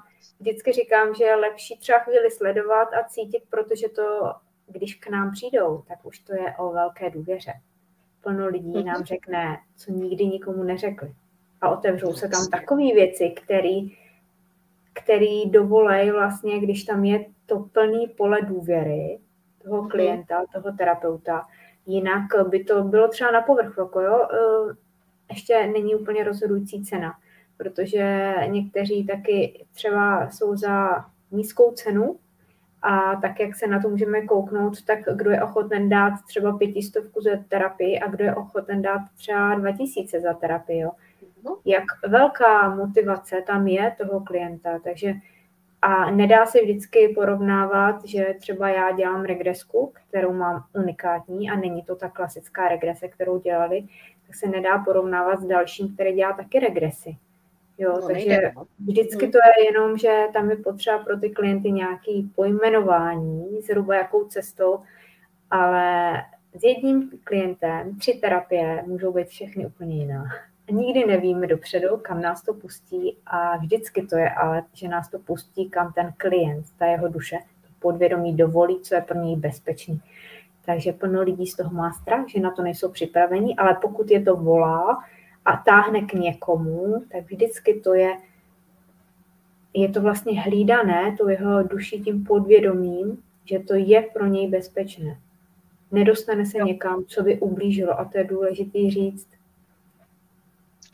[0.41, 4.33] vždycky říkám, že je lepší třeba chvíli sledovat a cítit, protože to,
[4.67, 7.53] když k nám přijdou, tak už to je o velké důvěře.
[8.21, 9.05] Plno lidí nám mhm.
[9.05, 11.15] řekne, co nikdy nikomu neřekli
[11.61, 13.97] a otevřou se tam takové věci, který,
[14.93, 19.19] který dovolej vlastně, když tam je to plný pole důvěry
[19.63, 19.91] toho mhm.
[19.91, 21.47] klienta, toho terapeuta,
[21.87, 24.37] jinak by to bylo třeba na povrchu, jako jo, e,
[25.31, 27.15] ještě není úplně rozhodující cena,
[27.57, 32.19] protože někteří taky třeba jsou za nízkou cenu
[32.83, 37.21] a tak, jak se na to můžeme kouknout, tak kdo je ochoten dát třeba pětistovku
[37.21, 40.91] za terapii a kdo je ochoten dát třeba dva tisíce za terapii, jo
[41.65, 44.79] jak velká motivace tam je toho klienta.
[44.79, 45.15] Takže
[45.83, 51.83] a nedá se vždycky porovnávat, že třeba já dělám regresku, kterou mám unikátní a není
[51.83, 53.87] to ta klasická regrese, kterou dělali,
[54.27, 57.17] tak se nedá porovnávat s dalším, který dělá taky regresy.
[57.79, 58.53] Jo, no, takže nejde.
[58.57, 58.67] No.
[58.87, 59.33] vždycky hmm.
[59.33, 64.81] to je jenom, že tam je potřeba pro ty klienty nějaký pojmenování, zhruba jakou cestou,
[65.51, 66.13] ale
[66.55, 70.25] s jedním klientem tři terapie můžou být všechny úplně jiná
[70.71, 75.19] nikdy nevíme dopředu, kam nás to pustí a vždycky to je ale, že nás to
[75.19, 80.01] pustí, kam ten klient, ta jeho duše, to podvědomí dovolí, co je pro něj bezpečný.
[80.65, 84.23] Takže plno lidí z toho má strach, že na to nejsou připraveni, ale pokud je
[84.23, 85.05] to volá
[85.45, 88.17] a táhne k někomu, tak vždycky to je,
[89.75, 95.19] je to vlastně hlídané, to jeho duši tím podvědomím, že to je pro něj bezpečné.
[95.93, 99.29] Nedostane se někam, co by ublížilo a to je důležité říct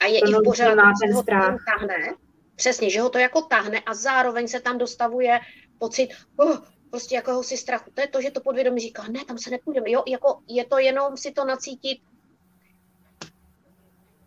[0.03, 2.15] a je i v pořádku, že ho tam tahne,
[2.57, 5.41] přesně, že ho to jako tahne a zároveň se tam dostavuje
[5.79, 6.59] pocit, oh,
[6.91, 7.91] prostě jakéhosi strachu.
[7.95, 9.91] To je to, že to podvědomí říká, ne, tam se nepůjdeme.
[9.91, 11.99] Jo, jako je to jenom si to nacítit.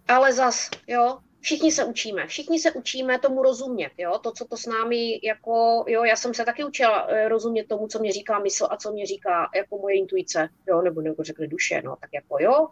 [0.08, 4.58] Ale zas, jo, všichni se učíme, všichni se učíme tomu rozumět, jo, to, co to
[4.58, 8.40] s námi, jako, jo, já jsem se taky učila eh, rozumět tomu, co mě říká
[8.40, 12.10] mysl a co mě říká, jako moje intuice, jo, nebo nebo řekne duše, no, tak
[12.14, 12.68] jako jo.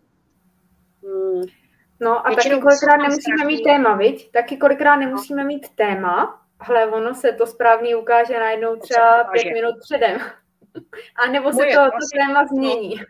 [1.04, 1.44] Hmm,
[2.04, 4.32] No a Většinou taky kolikrát nemusíme mít téma, viď?
[4.32, 9.76] Taky kolikrát nemusíme mít téma, ale ono se to správně ukáže najednou třeba pět minut
[9.80, 10.20] předem.
[11.16, 12.96] A nebo se to, to téma změní.
[12.96, 13.06] No,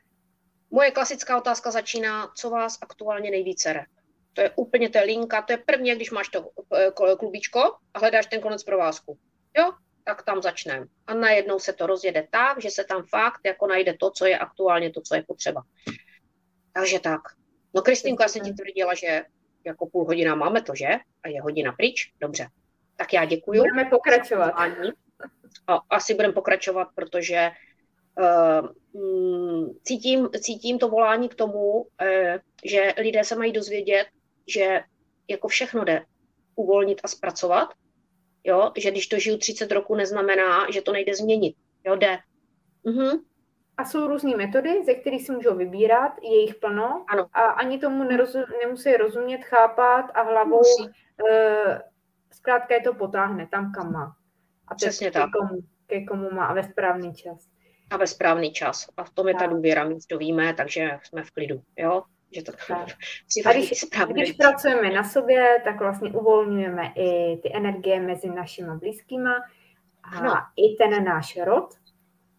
[0.71, 3.85] moje klasická otázka začíná, co vás aktuálně nejvíce re?
[4.33, 7.59] To je úplně, to je linka, to je první, když máš to eh, klubíčko
[7.93, 9.17] a hledáš ten konec provázku.
[9.57, 9.71] Jo?
[10.03, 10.85] tak tam začneme.
[11.07, 14.37] A najednou se to rozjede tak, že se tam fakt jako najde to, co je
[14.37, 15.61] aktuálně to, co je potřeba.
[16.73, 17.21] Takže tak.
[17.75, 19.23] No Kristýnka, já jsem ti tvrdila, že
[19.65, 20.87] jako půl hodina máme to, že?
[21.23, 22.13] A je hodina pryč?
[22.19, 22.47] Dobře.
[22.95, 23.59] Tak já děkuji.
[23.59, 24.53] Budeme pokračovat.
[25.67, 27.51] A asi budeme pokračovat, protože
[28.19, 28.69] uh,
[29.83, 31.87] cítím, cítím to volání k tomu, uh,
[32.65, 34.05] že lidé se mají dozvědět,
[34.47, 34.81] že
[35.27, 36.05] jako všechno jde
[36.55, 37.69] uvolnit a zpracovat,
[38.43, 38.71] jo?
[38.77, 41.55] že když to žiju 30 roku, neznamená, že to nejde změnit.
[41.85, 42.17] Jo, jde.
[42.85, 43.21] Uh-huh.
[43.77, 47.27] A jsou různé metody, ze kterých si můžou vybírat, je jich plno ano.
[47.33, 51.77] a ani tomu nerozum, nemusí rozumět, chápat a hlavou uh,
[52.31, 54.15] zkrátka je to potáhne tam, kam má.
[54.67, 55.25] A Přesně tak.
[55.25, 57.47] Ke komu, ke komu má a ve správný čas.
[57.89, 58.89] A ve správný čas.
[58.97, 61.61] A v tom je ta důvěra, my to víme, takže jsme v klidu.
[61.77, 62.03] Jo?
[62.31, 62.51] Že to
[63.45, 69.35] a když, když pracujeme na sobě, tak vlastně uvolňujeme i ty energie mezi našimi blízkýma
[70.03, 70.33] a ano.
[70.55, 71.73] i ten náš rod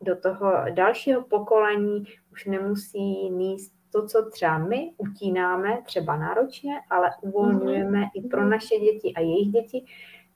[0.05, 7.11] do toho dalšího pokolení už nemusí níst to, co třeba my utínáme, třeba náročně, ale
[7.21, 8.11] uvolňujeme mm-hmm.
[8.15, 9.85] i pro naše děti a jejich děti,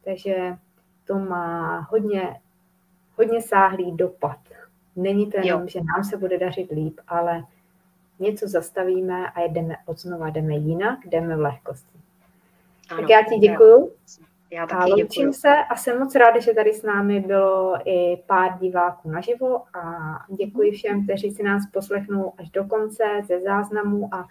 [0.05, 0.57] takže
[1.05, 2.41] to má hodně,
[3.17, 4.39] hodně sáhlý dopad.
[4.97, 5.69] Není to jenom, jo.
[5.69, 7.43] že nám se bude dařit líp, ale
[8.19, 11.99] něco zastavíme a jdeme od znova, jdeme jinak, jdeme v lehkosti.
[12.91, 13.93] Ano, tak já ti děkuju.
[14.51, 18.23] Já taky a loučím se a jsem moc ráda, že tady s námi bylo i
[18.27, 19.83] pár diváků naživo a
[20.39, 24.29] děkuji všem, kteří si nás poslechnou až do konce ze záznamu a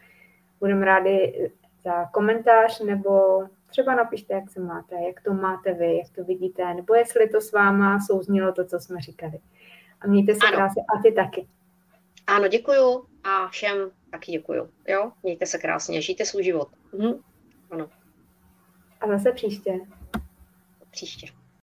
[0.60, 1.52] budeme rádi
[1.84, 6.74] za komentář nebo třeba napište, jak se máte, jak to máte vy, jak to vidíte,
[6.74, 9.40] nebo jestli to s váma souznělo to, co jsme říkali.
[10.02, 11.48] A mějte se krásně a ty taky.
[12.28, 14.70] Ano, děkuju a všem taky děkuju.
[14.88, 16.68] Jo, mějte se krásně, žijte svůj život.
[16.98, 17.14] Mhm.
[17.72, 17.90] Ano.
[19.02, 19.80] A zase příště.
[20.98, 21.37] Příště.